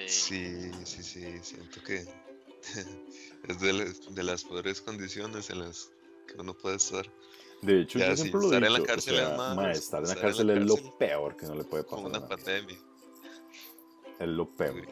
[0.07, 2.05] Sí, sí, sí, siento que
[3.47, 3.59] es
[4.15, 5.91] de, las peores condiciones en las
[6.27, 7.05] que uno puede estar.
[7.61, 10.65] De hecho, yo siempre lo estar en la cárcel es estar en la cárcel es
[10.65, 11.97] lo peor que no le puede pasar.
[11.97, 12.77] Como una pandemia.
[14.19, 14.88] es lo peor.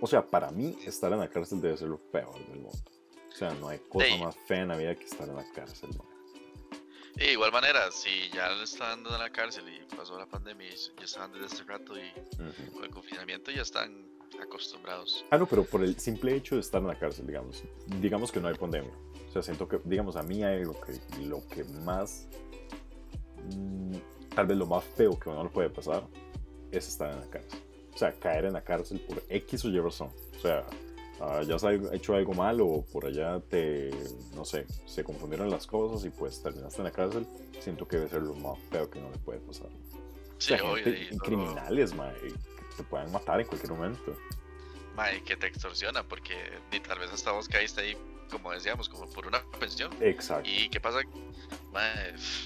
[0.00, 2.91] O sea, para mí, estar en la cárcel debe ser lo peor del mundo.
[3.32, 5.90] O sea, no hay cosa más fea en la vida que estar en la cárcel,
[7.14, 11.04] de igual manera, si ya están en la cárcel y pasó la pandemia y ya
[11.04, 12.10] están desde este rato y
[12.72, 14.06] con el confinamiento ya están
[14.40, 15.24] acostumbrados.
[15.30, 17.62] Ah, no, pero por el simple hecho de estar en la cárcel, digamos,
[18.00, 18.92] digamos que no hay pandemia.
[19.28, 22.28] O sea, siento que, digamos, a mí hay lo que, lo que más,
[23.54, 23.96] mm,
[24.34, 26.06] tal vez lo más feo que uno le puede pasar
[26.70, 27.60] es estar en la cárcel.
[27.94, 30.10] O sea, caer en la cárcel por X o Y razón.
[30.34, 30.64] O sea,
[31.22, 33.90] uh, ya has hecho algo mal o por allá te,
[34.34, 37.26] no sé, se confundieron las cosas y pues terminaste en la cárcel,
[37.60, 39.68] siento que debe ser lo más feo que no le puede pasar.
[40.38, 42.32] Sí, o sea, gente, criminales, ma, que
[42.76, 44.16] te pueden matar en cualquier momento.
[44.96, 46.34] Ma, que te extorsiona porque
[46.70, 47.96] ni tal vez hasta vos caíste ahí,
[48.30, 49.92] como decíamos, como por una pensión.
[50.00, 50.50] Exacto.
[50.50, 50.98] ¿Y qué pasa?
[51.72, 51.82] Ma,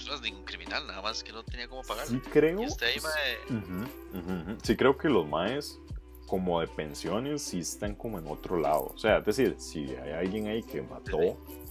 [0.07, 2.07] no es ningún criminal, nada más que no tenía cómo pagar.
[2.07, 2.61] Sí creo.
[2.61, 5.81] Y ahí, ma, Sí creo que los maes
[6.27, 8.93] como de pensiones sí están como en otro lado.
[8.95, 11.18] O sea, es decir, si hay alguien ahí que mató,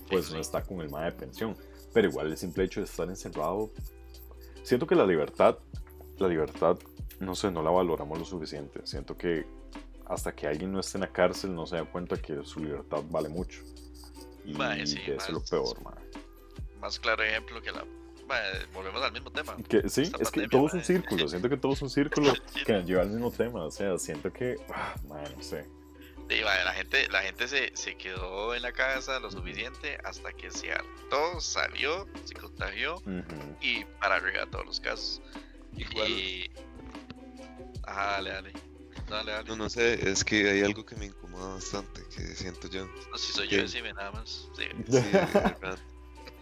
[0.09, 1.55] pues no está con el mae de pensión.
[1.93, 3.71] Pero igual el simple hecho de estar encerrado,
[4.63, 5.57] siento que la libertad,
[6.17, 6.77] la libertad,
[7.19, 8.81] no sé, no la valoramos lo suficiente.
[8.85, 9.45] Siento que
[10.05, 13.03] hasta que alguien no esté en la cárcel no se da cuenta que su libertad
[13.09, 13.61] vale mucho.
[14.45, 15.95] Y que es lo peor, mae.
[16.79, 17.83] Más claro ejemplo que la
[18.73, 19.55] volvemos al mismo tema.
[19.67, 21.27] Que, sí, es que todo es un círculo.
[21.27, 22.33] Siento que todo es un círculo
[22.65, 23.65] que nos lleva al mismo tema.
[23.65, 25.67] O sea, siento que, ah, no sé.
[26.29, 30.71] la gente, la gente se, se, quedó en la casa lo suficiente hasta que se
[30.71, 33.01] hartó, salió, se contagió
[33.61, 35.21] y para arreglar todos los casos.
[35.75, 36.09] Igual.
[36.09, 36.51] Y...
[37.83, 38.53] Ajá, dale, dale.
[39.09, 39.49] Dale, dale.
[39.49, 42.87] No, no sé, es que hay algo que me incomoda bastante, que siento yo.
[43.11, 44.49] No, si soy yo, decime nada más.
[44.55, 45.01] Sí, sí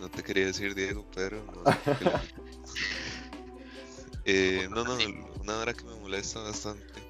[0.03, 1.63] no te quería decir Diego, pero no.
[4.25, 4.97] eh, no, no,
[5.39, 7.01] una hora que me molesta bastante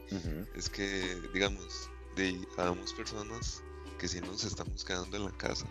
[0.54, 3.64] es que, digamos, de, habemos personas
[3.98, 5.68] que si nos estamos quedando en la casa.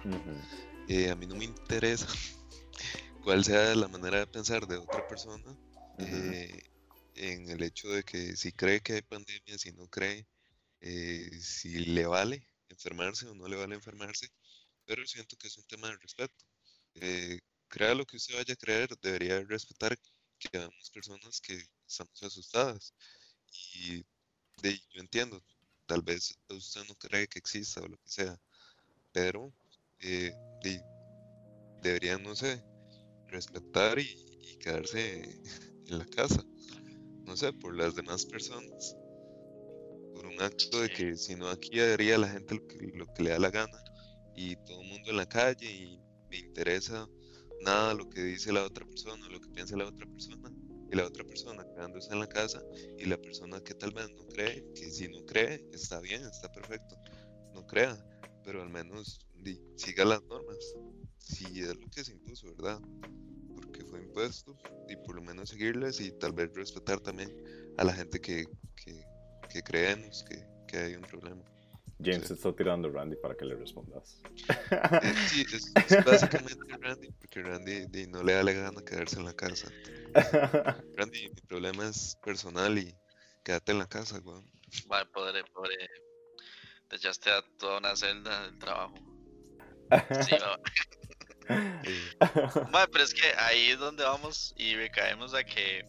[0.88, 2.08] Eh, a mí no me interesa
[3.22, 5.56] cuál sea la manera de pensar de otra persona
[5.98, 6.60] eh,
[7.14, 10.26] en el hecho de que si cree que hay pandemia, si no cree,
[10.80, 14.26] eh, si le vale enfermarse o no le vale enfermarse,
[14.84, 16.44] pero siento que es un tema de respeto
[16.94, 19.96] eh, crea lo que usted vaya a creer, debería respetar
[20.38, 22.94] que hay personas que estamos asustadas.
[23.74, 24.04] Y
[24.62, 25.42] yo entiendo,
[25.86, 28.40] tal vez usted no cree que exista o lo que sea,
[29.12, 29.52] pero
[30.00, 30.32] eh,
[31.82, 32.62] deberían, no sé,
[33.28, 34.28] respetar y,
[34.60, 35.22] quedarse
[35.86, 36.44] en la casa.
[37.24, 38.96] No sé, por las demás personas.
[40.14, 43.22] Por un acto de que si no aquí haría la gente lo que, lo que
[43.22, 43.82] le da la gana.
[44.36, 46.01] Y todo el mundo en la calle y
[46.32, 47.06] me interesa
[47.60, 50.50] nada lo que dice la otra persona, lo que piensa la otra persona,
[50.90, 52.62] y la otra persona quedándose en la casa,
[52.98, 56.50] y la persona que tal vez no cree, que si no cree, está bien, está
[56.50, 56.96] perfecto,
[57.52, 58.02] no crea,
[58.44, 59.26] pero al menos
[59.76, 60.56] siga las normas,
[61.18, 62.80] si es lo que se impuso, ¿verdad?
[63.54, 64.56] Porque fue impuesto,
[64.88, 67.30] y por lo menos seguirles y tal vez respetar también
[67.76, 71.51] a la gente que, que, creemos que, que hay un problema.
[72.02, 74.20] James está tirando a Randy para que le respondas.
[75.28, 75.72] Sí, es,
[76.04, 79.68] básicamente Randy, porque Randy no le da la gana quedarse en la casa.
[80.96, 82.94] Randy, mi problema es personal y
[83.44, 84.50] quédate en la casa, weón.
[84.86, 85.76] Vale, pobre, pobre.
[86.88, 88.94] Te echaste a toda una celda del trabajo.
[90.26, 90.36] Sí,
[92.70, 95.84] Vale, pero es que ahí es donde vamos y recaemos a que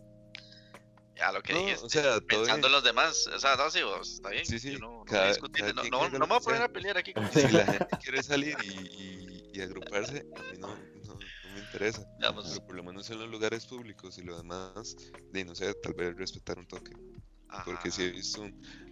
[1.21, 4.13] a lo que dijiste, o sea, pensando en los demás, o sea, no, sí, vos,
[4.13, 7.13] está bien, sí, sí, no, no, no, no, me voy a poner a pelear aquí
[7.33, 11.15] Si la gente quiere salir y, y, agruparse, a mí no, no,
[11.53, 14.95] me interesa, pero por lo menos en los lugares públicos y lo demás,
[15.31, 16.93] de no sé, tal vez respetar un toque,
[17.65, 18.43] porque sí he visto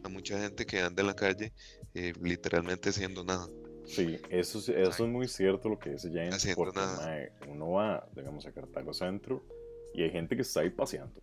[0.03, 1.53] a mucha gente que anda en la calle
[1.93, 3.47] eh, literalmente haciendo nada.
[3.85, 8.51] Sí, eso, eso es muy cierto lo que dice James, porque uno va, digamos, a
[8.51, 9.43] Cartago Centro
[9.93, 11.21] y hay gente que está ahí paseando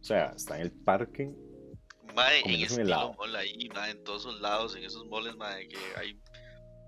[0.00, 1.32] o sea, está en el parque.
[2.14, 5.76] Mae, en ese mall ahí, mae, en todos los lados, en esos moles, mae, que
[5.96, 6.18] hay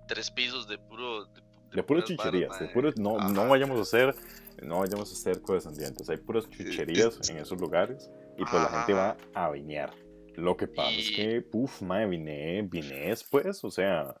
[0.07, 1.25] tres pisos de puro.
[1.71, 4.15] De, puras chucherías, de puros, no, no vayamos a hacer,
[4.63, 8.93] no vayamos a ser codescendientes, hay puras chucherías en esos lugares y pues la gente
[8.93, 9.93] va a vinear.
[10.35, 14.15] Lo que pasa es que, puff, mae, vine, vine después, o sea.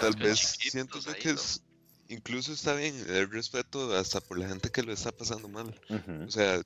[0.00, 1.62] Tal vez siento que es,
[2.08, 5.78] incluso está bien el respeto hasta por la gente que lo está pasando mal.
[6.26, 6.62] O sea,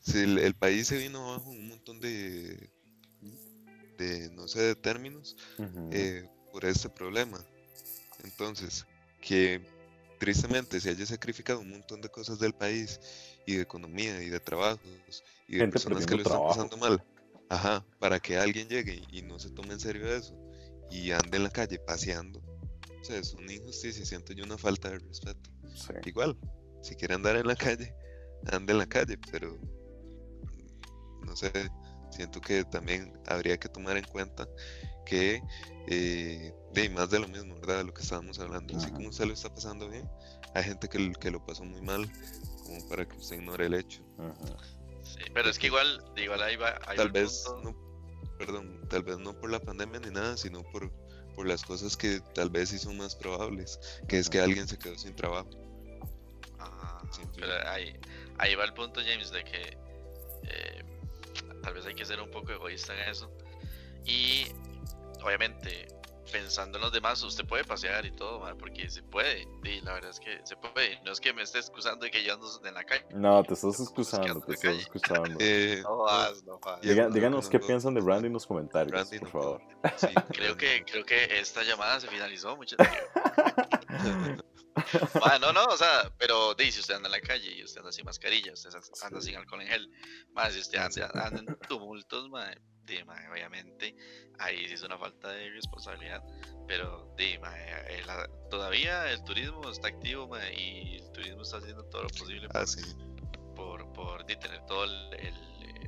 [0.00, 2.70] si el, país se vino abajo un montón de,
[3.98, 5.36] de no sé, de términos
[5.92, 7.38] eh, por este problema.
[8.24, 8.86] Entonces,
[9.20, 9.60] que
[10.18, 13.00] tristemente se haya sacrificado un montón de cosas del país
[13.46, 14.80] y de economía y de trabajos
[15.48, 17.02] y de personas que lo están pasando mal
[17.50, 20.38] Ajá, para que alguien llegue y no se tome en serio eso
[20.88, 22.40] y ande en la calle paseando.
[23.00, 25.50] O sea, es una injusticia, siento yo una falta de respeto.
[26.04, 26.38] Igual,
[26.80, 27.92] si quiere andar en la calle,
[28.52, 29.58] ande en la calle, pero
[31.24, 31.50] no sé,
[32.10, 34.48] siento que también habría que tomar en cuenta
[35.06, 35.42] que
[35.86, 37.78] eh, de más de lo mismo, ¿verdad?
[37.78, 38.76] De lo que estábamos hablando.
[38.76, 40.08] Así como usted lo está pasando bien,
[40.54, 42.10] hay gente que, que lo pasó muy mal,
[42.64, 44.02] como para que usted ignore el hecho.
[45.02, 46.78] Sí, pero es que igual, igual ahí va.
[46.96, 47.74] tal vez, no,
[48.38, 50.90] perdón, tal vez no por la pandemia ni nada, sino por,
[51.34, 54.78] por las cosas que tal vez sí son más probables, que es que alguien se
[54.78, 55.50] quedó sin trabajo.
[56.58, 57.02] Ah,
[57.36, 57.98] pero ahí,
[58.38, 59.78] ahí va el punto, James, de que
[60.44, 60.84] eh,
[61.62, 63.30] tal vez hay que ser un poco egoísta en eso.
[64.04, 64.46] Y
[65.22, 65.88] obviamente
[66.30, 69.46] pensando en los demás, usted puede pasear y todo, porque se puede.
[69.64, 71.00] Y la verdad es que se puede.
[71.04, 73.04] No es que me esté excusando de que yo ando en la calle.
[73.14, 75.38] No, te estás excusando, te estás excusando.
[75.40, 76.80] Eh, no vas, no vas.
[76.80, 79.62] díganos qué piensan de Randy en los comentarios, por favor.
[80.30, 82.58] creo, que, creo que esta llamada se finalizó,
[84.76, 85.10] muchachos.
[85.40, 87.92] no, no, o sea, pero dice, si usted anda en la calle y usted anda
[87.92, 88.70] sin mascarilla, usted
[89.02, 89.90] anda sin alcohol en gel,
[90.32, 92.60] más si usted anda, anda en tumultos, madre,
[93.30, 93.94] obviamente
[94.38, 96.22] ahí sí es una falta de responsabilidad,
[96.66, 98.02] pero eh,
[98.50, 102.64] todavía el turismo está activo y el turismo está haciendo todo lo posible ah,
[103.54, 104.90] por, por, tener todos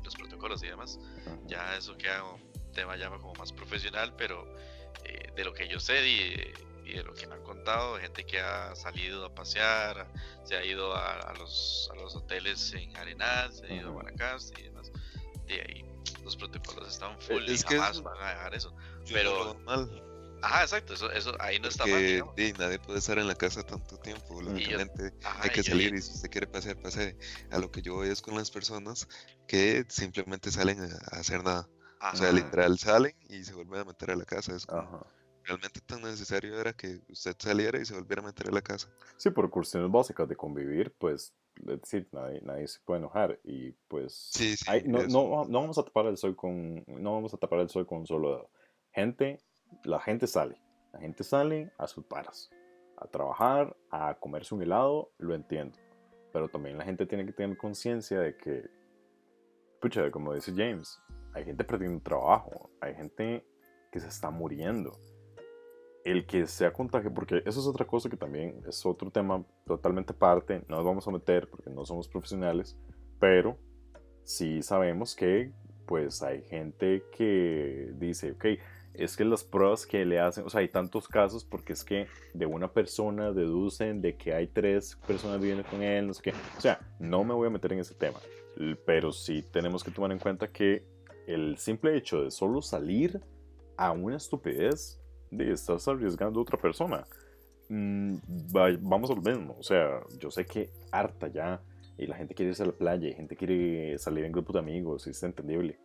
[0.04, 0.98] los protocolos y demás.
[1.46, 4.54] Ya eso queda un tema ya como más profesional, pero
[5.04, 6.52] eh, de lo que yo sé y,
[6.82, 10.06] de lo que me han contado, gente que ha salido a pasear,
[10.44, 14.60] se ha ido a, los, a los hoteles en Arenal, se ha ido a Guanacaste
[14.60, 14.90] y demás.
[15.46, 15.84] De ahí
[16.24, 18.74] los protocolos están e, full y jamás van a dejar eso.
[19.10, 19.56] Pero.
[20.44, 22.02] Ajá, exacto, eso, eso ahí no está mal.
[22.58, 26.30] nadie puede estar en la casa tanto tiempo, lógicamente hay que salir y si usted
[26.30, 27.16] quiere pasear, pase.
[27.52, 29.06] A lo que yo voy es con las personas
[29.46, 31.68] que simplemente salen a, hacer nada.
[32.12, 34.56] O sea, literal salen y se vuelven a meter a la casa.
[34.56, 34.66] Es
[35.44, 38.88] realmente tan necesario era que usted saliera y se volviera a meter a la casa.
[39.16, 43.72] Sí, por cuestiones básicas de convivir, pues es decir, nadie, nadie, se puede enojar y
[43.88, 44.32] pues
[44.86, 47.86] no, no, no, vamos a tapar el sol con no vamos a tapar el sol
[47.86, 48.50] con solo
[48.92, 49.38] gente
[49.84, 50.60] la gente sale
[50.92, 52.50] la gente sale a sus paras
[52.96, 55.78] a trabajar a comerse un helado lo entiendo
[56.32, 58.68] pero también la gente tiene que tener conciencia de que
[59.80, 61.00] pucha como dice James
[61.34, 63.46] hay gente perdiendo trabajo hay gente
[63.90, 64.98] que se está muriendo
[66.04, 70.12] el que sea contagio, porque eso es otra cosa que también es otro tema totalmente
[70.12, 72.76] aparte, no nos vamos a meter porque no somos profesionales,
[73.18, 73.56] pero
[74.24, 75.52] sí sabemos que
[75.86, 78.46] pues hay gente que dice, ok,
[78.94, 82.06] es que las pruebas que le hacen, o sea, hay tantos casos porque es que
[82.34, 86.32] de una persona deducen de que hay tres personas viviendo con él, no sé qué,
[86.56, 88.18] o sea, no me voy a meter en ese tema,
[88.84, 90.84] pero sí tenemos que tomar en cuenta que
[91.26, 93.20] el simple hecho de solo salir
[93.76, 95.01] a una estupidez
[95.32, 97.04] de estás arriesgando a otra persona.
[97.68, 98.16] Mm,
[98.80, 101.60] vamos a lo mismo, o sea, yo sé que harta ya
[101.96, 104.58] y la gente quiere irse a la playa y gente quiere salir en grupo de
[104.58, 105.78] amigos, es entendible.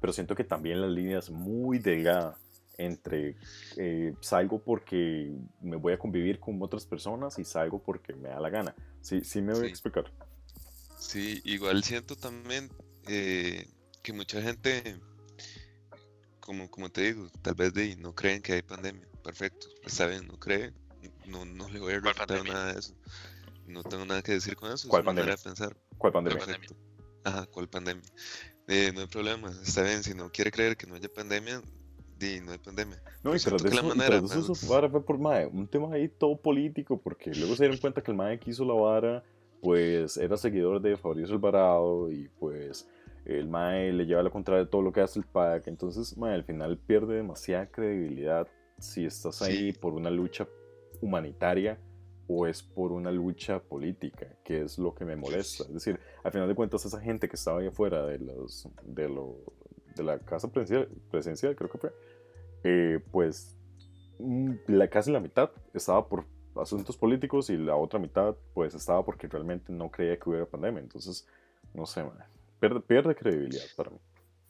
[0.00, 2.36] Pero siento que también la línea es muy delgada
[2.78, 3.36] entre
[3.76, 8.40] eh, salgo porque me voy a convivir con otras personas y salgo porque me da
[8.40, 8.74] la gana.
[9.00, 10.10] Sí, sí me voy a explicar.
[10.98, 12.70] Sí, igual siento también
[13.06, 13.68] eh,
[14.02, 14.96] que mucha gente
[16.42, 19.06] como, como te digo, tal vez de no creen que hay pandemia.
[19.22, 20.74] Perfecto, está bien, no creen.
[21.26, 22.94] No, no le voy a refutar nada de eso.
[23.66, 24.88] No tengo nada que decir con eso.
[24.88, 25.36] ¿Cuál pandemia?
[25.36, 25.76] pensar.
[25.96, 26.44] ¿Cuál pandemia?
[26.44, 26.76] Perfecto.
[27.24, 28.02] Ajá, ¿cuál pandemia?
[28.66, 30.02] Eh, no hay problema, está bien.
[30.02, 31.62] Si no quiere creer que no haya pandemia,
[32.18, 33.00] di, no hay pandemia.
[33.22, 36.36] No, y pero de eso, manera, pero eso fue por mae, un tema ahí todo
[36.36, 39.22] político, porque luego se dieron cuenta que el mae que hizo la vara,
[39.60, 42.88] pues era seguidor de Fabrizio Alvarado y pues
[43.24, 46.34] el MAE le lleva la contraria de todo lo que hace el PAC, entonces MAE
[46.34, 48.48] al final pierde demasiada credibilidad
[48.78, 50.48] si estás ahí por una lucha
[51.00, 51.78] humanitaria
[52.28, 55.64] o es por una lucha política, que es lo que me molesta.
[55.64, 59.08] Es decir, al final de cuentas esa gente que estaba ahí afuera de, los, de,
[59.08, 59.36] lo,
[59.94, 61.92] de la casa presidencial, creo que fue,
[62.64, 63.56] eh, pues
[64.18, 66.24] mm, la, casi la mitad estaba por
[66.56, 70.80] asuntos políticos y la otra mitad pues estaba porque realmente no creía que hubiera pandemia.
[70.80, 71.26] Entonces,
[71.74, 72.31] no sé, man.
[72.86, 73.98] Pierde, credibilidad para mí.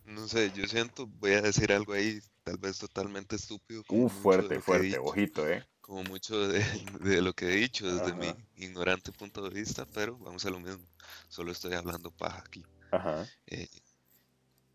[0.04, 3.82] No sé, yo siento, voy a decir algo ahí, tal vez totalmente estúpido.
[3.88, 5.64] Uh, fuerte, fuerte, ojito, eh.
[5.80, 6.62] Como mucho de,
[7.00, 10.60] de, lo que he dicho desde mi ignorante punto de vista, pero vamos a lo
[10.60, 10.84] mismo.
[11.28, 12.62] Solo estoy hablando paja aquí.
[12.90, 13.26] Ajá.
[13.46, 13.68] Eh,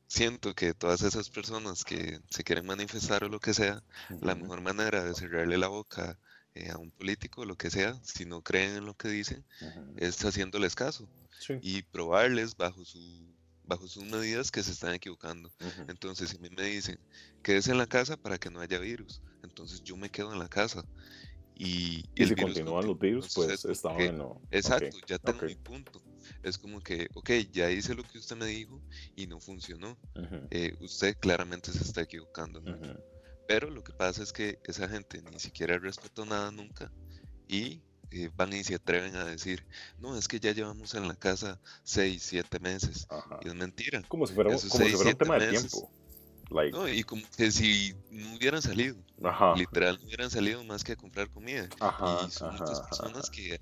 [0.07, 3.83] siento que todas esas personas que se quieren manifestar o lo que sea,
[4.21, 6.17] la mejor manera de cerrarle la boca
[6.57, 9.45] eh, a un político, lo que sea, si no creen en lo que dicen,
[9.97, 11.07] es haciéndoles caso
[11.61, 12.99] y probarles bajo su
[13.63, 15.51] bajo sus medidas que se están equivocando.
[15.89, 16.97] Entonces, si a mí me dicen,
[17.43, 20.47] quédese en la casa para que no haya virus, entonces yo me quedo en la
[20.47, 20.83] casa.
[21.53, 24.41] Y, si continúan los virus, pues está bueno.
[24.51, 26.01] Exacto, ya tengo mi punto.
[26.43, 28.81] Es como que, ok, ya hice lo que usted me dijo
[29.15, 29.97] y no funcionó.
[30.49, 32.61] Eh, usted claramente se está equivocando.
[33.47, 36.91] Pero lo que pasa es que esa gente ni siquiera respetó nada nunca
[37.47, 37.81] y
[38.11, 39.65] eh, van y se atreven a decir,
[39.99, 43.07] no, es que ya llevamos en la casa seis, siete meses.
[43.41, 44.01] Y es mentira.
[44.07, 45.91] Como si fuera, como si fuera un tema de tiempo.
[46.71, 48.95] No, y como que si no hubieran salido,
[49.57, 51.67] literal, no hubieran salido más que a comprar comida.
[51.67, 53.59] y son muchas personas que,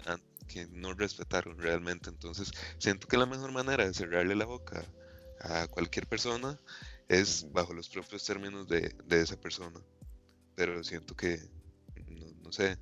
[0.48, 2.10] que no respetaron realmente.
[2.10, 4.86] Entonces, siento que la mejor manera de cerrarle la boca
[5.42, 6.60] a cualquier persona
[7.08, 9.80] es bajo los propios términos de, de esa persona.
[10.56, 11.40] Pero siento que,
[12.44, 12.78] no, sé.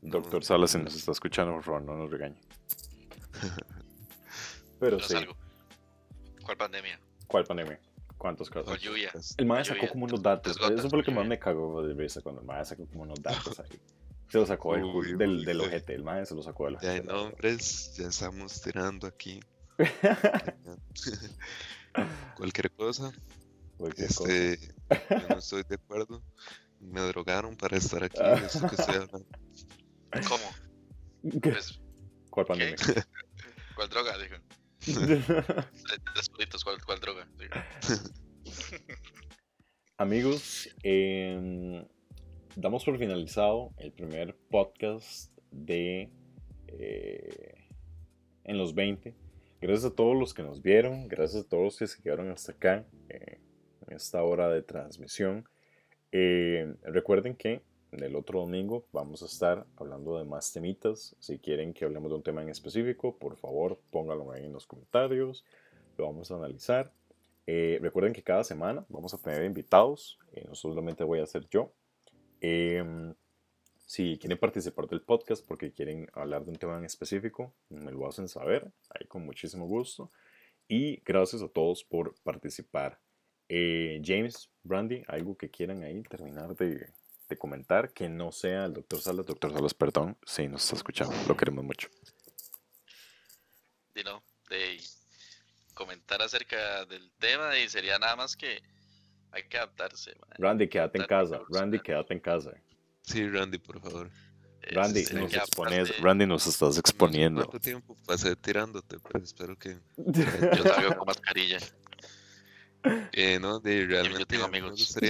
[0.00, 2.40] Doctor Salas, si nos está escuchando, por favor, no nos regañe.
[4.80, 5.14] Pero sí.
[6.42, 7.00] ¿Cuál pandemia?
[7.26, 7.80] ¿Cuál pandemia?
[8.18, 8.80] ¿Cuántos casos?
[8.80, 9.12] lluvia.
[9.36, 10.56] El mae sacó como unos datos.
[10.58, 13.22] Eso fue lo que más me cagó de risa cuando el mae sacó como unos
[13.22, 13.78] datos ahí.
[14.28, 16.86] Se lo sacó del, del, del ojete, el mae se lo sacó del ojete.
[16.86, 19.40] Ya hay nombres, ya estamos tirando aquí.
[22.36, 23.12] Cualquier cosa.
[23.96, 24.58] Este,
[25.10, 26.22] yo no estoy de acuerdo.
[26.80, 28.18] Me drogaron para estar aquí.
[28.20, 28.40] Ah.
[28.44, 29.26] Eso que estoy hablando.
[30.28, 31.40] ¿Cómo?
[31.40, 31.80] Pues,
[32.30, 32.76] ¿Cuál pandemia?
[33.74, 34.12] ¿Cuál droga?
[34.18, 34.36] Dijo.
[36.64, 37.28] ¿cuál, cuál droga?
[39.96, 41.86] Amigos, em,
[42.56, 46.10] damos por finalizado el primer podcast de
[46.66, 47.54] eh,
[48.44, 49.14] En los 20.
[49.60, 52.52] Gracias a todos los que nos vieron, gracias a todos los que se quedaron hasta
[52.52, 53.40] acá eh,
[53.94, 55.48] esta hora de transmisión.
[56.12, 57.62] Eh, recuerden que
[58.02, 61.14] el otro domingo vamos a estar hablando de más temitas.
[61.18, 64.66] Si quieren que hablemos de un tema en específico, por favor pónganlo ahí en los
[64.66, 65.44] comentarios.
[65.96, 66.92] Lo vamos a analizar.
[67.46, 70.18] Eh, recuerden que cada semana vamos a tener invitados.
[70.32, 71.72] Eh, no solamente voy a ser yo.
[72.40, 73.14] Em,
[73.86, 78.08] si quieren participar del podcast porque quieren hablar de un tema en específico, me lo
[78.08, 78.72] hacen saber.
[78.90, 80.10] Ahí con muchísimo gusto.
[80.66, 82.98] Y gracias a todos por participar.
[83.48, 86.88] Eh, James, Brandy, algo que quieran ahí terminar de,
[87.28, 89.26] de comentar que no sea el doctor Salas.
[89.26, 91.88] Doctor Salas, perdón, si nos está escuchando, lo queremos mucho.
[93.94, 94.78] Y no, de
[95.74, 98.62] comentar acerca del tema y sería nada más que
[99.32, 100.14] hay que adaptarse.
[100.38, 101.40] Randy, quédate en casa.
[101.50, 102.52] Randy, quédate en casa.
[103.02, 104.10] Sí, Randy, por favor.
[104.70, 107.42] Randy, nos expones, Randy, nos estás exponiendo.
[107.42, 108.96] ¿Cuánto tiempo pasé tirándote?
[108.98, 109.78] Pero espero que...
[109.96, 111.58] Yo salgo con mascarilla.
[113.12, 114.20] Eh, no, de realmente...
[114.20, 114.96] Yo tengo amigos.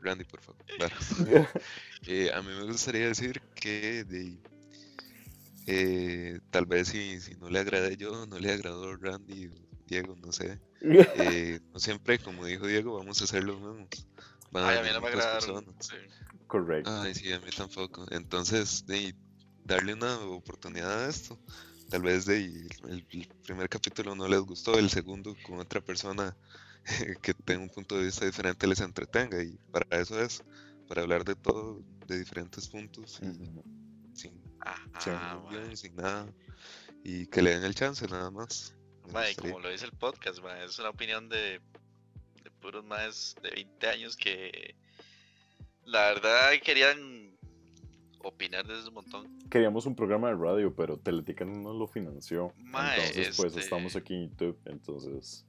[0.00, 0.64] Randy, por favor.
[2.06, 4.06] Eh, a mí me gustaría decir que
[5.66, 9.50] eh, tal vez si, si, no le agradé yo, no le agradó Randy,
[9.86, 10.60] Diego, no sé.
[10.80, 13.88] Eh, no siempre, como dijo Diego, vamos a hacer lo mismo.
[14.54, 15.66] Ay, a mí no me agradaron.
[16.46, 16.90] Correcto.
[17.02, 18.06] Ay, sí, a mí tampoco.
[18.10, 19.14] Entonces, de,
[19.64, 21.38] darle una oportunidad a esto.
[21.88, 22.36] Tal vez de,
[22.88, 23.06] el
[23.42, 26.36] primer capítulo no les gustó, el segundo con otra persona
[27.22, 30.42] que tenga un punto de vista diferente les entretenga y para eso es,
[30.86, 33.62] para hablar de todo, de diferentes puntos, sin,
[34.14, 36.26] sin, nada,
[37.04, 38.74] y que le den el chance nada más.
[39.38, 41.60] como lo dice el podcast, es una opinión de,
[42.42, 44.74] de puros más de 20 años que
[45.84, 47.37] la verdad querían
[48.22, 49.38] opinar desde un montón.
[49.50, 52.52] Queríamos un programa de radio, pero Teletica no lo financió.
[52.58, 55.44] entonces, pues este estamos aquí en YouTube, entonces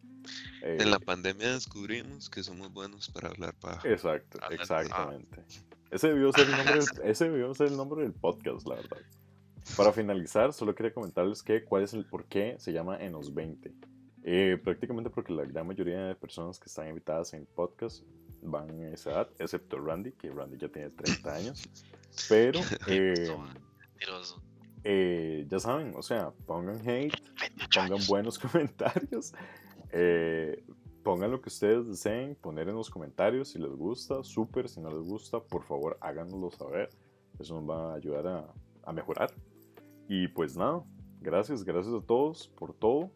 [0.62, 3.88] en la eh, pandemia descubrimos que somos buenos para hablar paja.
[3.88, 5.44] Exacto, exactamente.
[5.92, 8.98] Ese debió, ser el nombre del, ese ser el nombre del podcast, la verdad.
[9.76, 13.34] Para finalizar, solo quería comentarles que cuál es el por qué se llama En los
[13.34, 13.72] 20.
[14.24, 18.04] Eh, prácticamente porque la gran mayoría de personas que están invitadas en podcast
[18.42, 21.70] van a esa edad, excepto Randy, que Randy ya tiene 30 años.
[22.28, 22.60] Pero,
[24.84, 27.14] eh, ya saben, o sea, pongan hate,
[27.74, 29.34] pongan buenos comentarios
[29.92, 30.64] eh,
[31.04, 34.90] pongan lo que ustedes deseen, poner en los comentarios si les gusta, súper, si no
[34.90, 36.90] les gusta, por favor háganoslo saber.
[37.40, 39.34] Eso nos va a ayudar a, a mejorar.
[40.08, 40.84] Y pues nada,
[41.22, 43.12] gracias, gracias a todos por todo.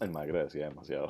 [0.00, 1.08] El más agradecía demasiado.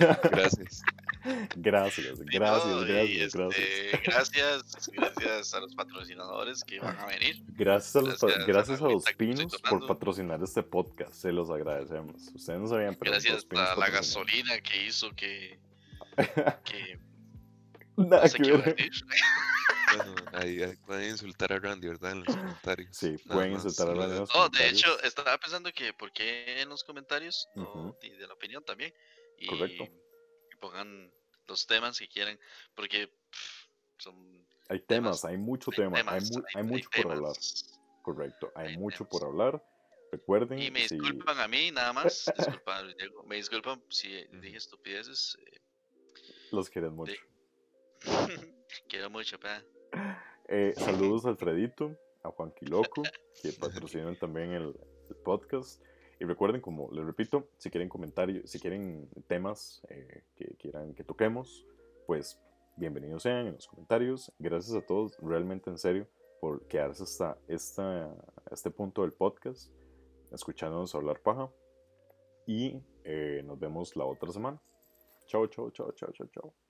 [0.30, 0.82] gracias.
[1.56, 4.90] Gracias, gracias, gracias, este, gracias.
[4.92, 7.42] Gracias, a los patrocinadores que van a venir.
[7.48, 12.28] Gracias a los, gracias, a, los pinos por patrocinar este podcast, se los agradecemos.
[12.34, 15.58] Ustedes no sabían, pero Gracias a la gasolina que hizo que,
[17.96, 18.76] Nada que ver.
[19.96, 22.12] Bueno, ahí, pueden insultar a Randy, ¿verdad?
[22.12, 22.96] En los comentarios.
[22.96, 24.34] Sí, pueden insultar a Randy en los comentarios.
[24.34, 27.48] Oh, de hecho, estaba pensando que, ¿por qué en los comentarios?
[28.02, 28.92] y de la opinión también.
[29.38, 29.88] Y, Correcto.
[30.54, 31.12] Y pongan
[31.48, 32.38] los temas si quieren,
[32.74, 33.12] porque
[33.98, 34.46] son...
[34.68, 36.22] Hay temas, hay mucho tema, hay,
[36.54, 37.32] hay, mucho por hablar.
[38.02, 39.62] Correcto, hay, mucho por hablar.
[40.10, 40.58] Recuerden.
[40.58, 42.32] Y me disculpan a mí, nada más.
[42.38, 42.94] Disculpan,
[43.26, 45.36] me disculpan si dije estupideces.
[45.44, 45.60] Eh,
[46.50, 47.20] los quieren mucho.
[48.88, 49.62] Quiero mucho, pa.
[50.48, 53.02] Eh, saludos a Alfredito, a Juan Quiloco,
[53.42, 54.74] que patrocinan también el,
[55.24, 55.82] podcast.
[56.20, 61.04] Y recuerden, como les repito, si quieren comentarios, si quieren temas eh, que quieran que
[61.04, 61.66] toquemos,
[62.06, 62.40] pues
[62.76, 64.32] bienvenidos sean en los comentarios.
[64.38, 66.06] Gracias a todos, realmente en serio,
[66.40, 68.14] por quedarse hasta esta,
[68.50, 69.72] este punto del podcast,
[70.32, 71.50] escuchándonos hablar paja.
[72.46, 74.60] Y eh, nos vemos la otra semana.
[75.26, 76.63] Chao, chao, chao, chao, chao, chao.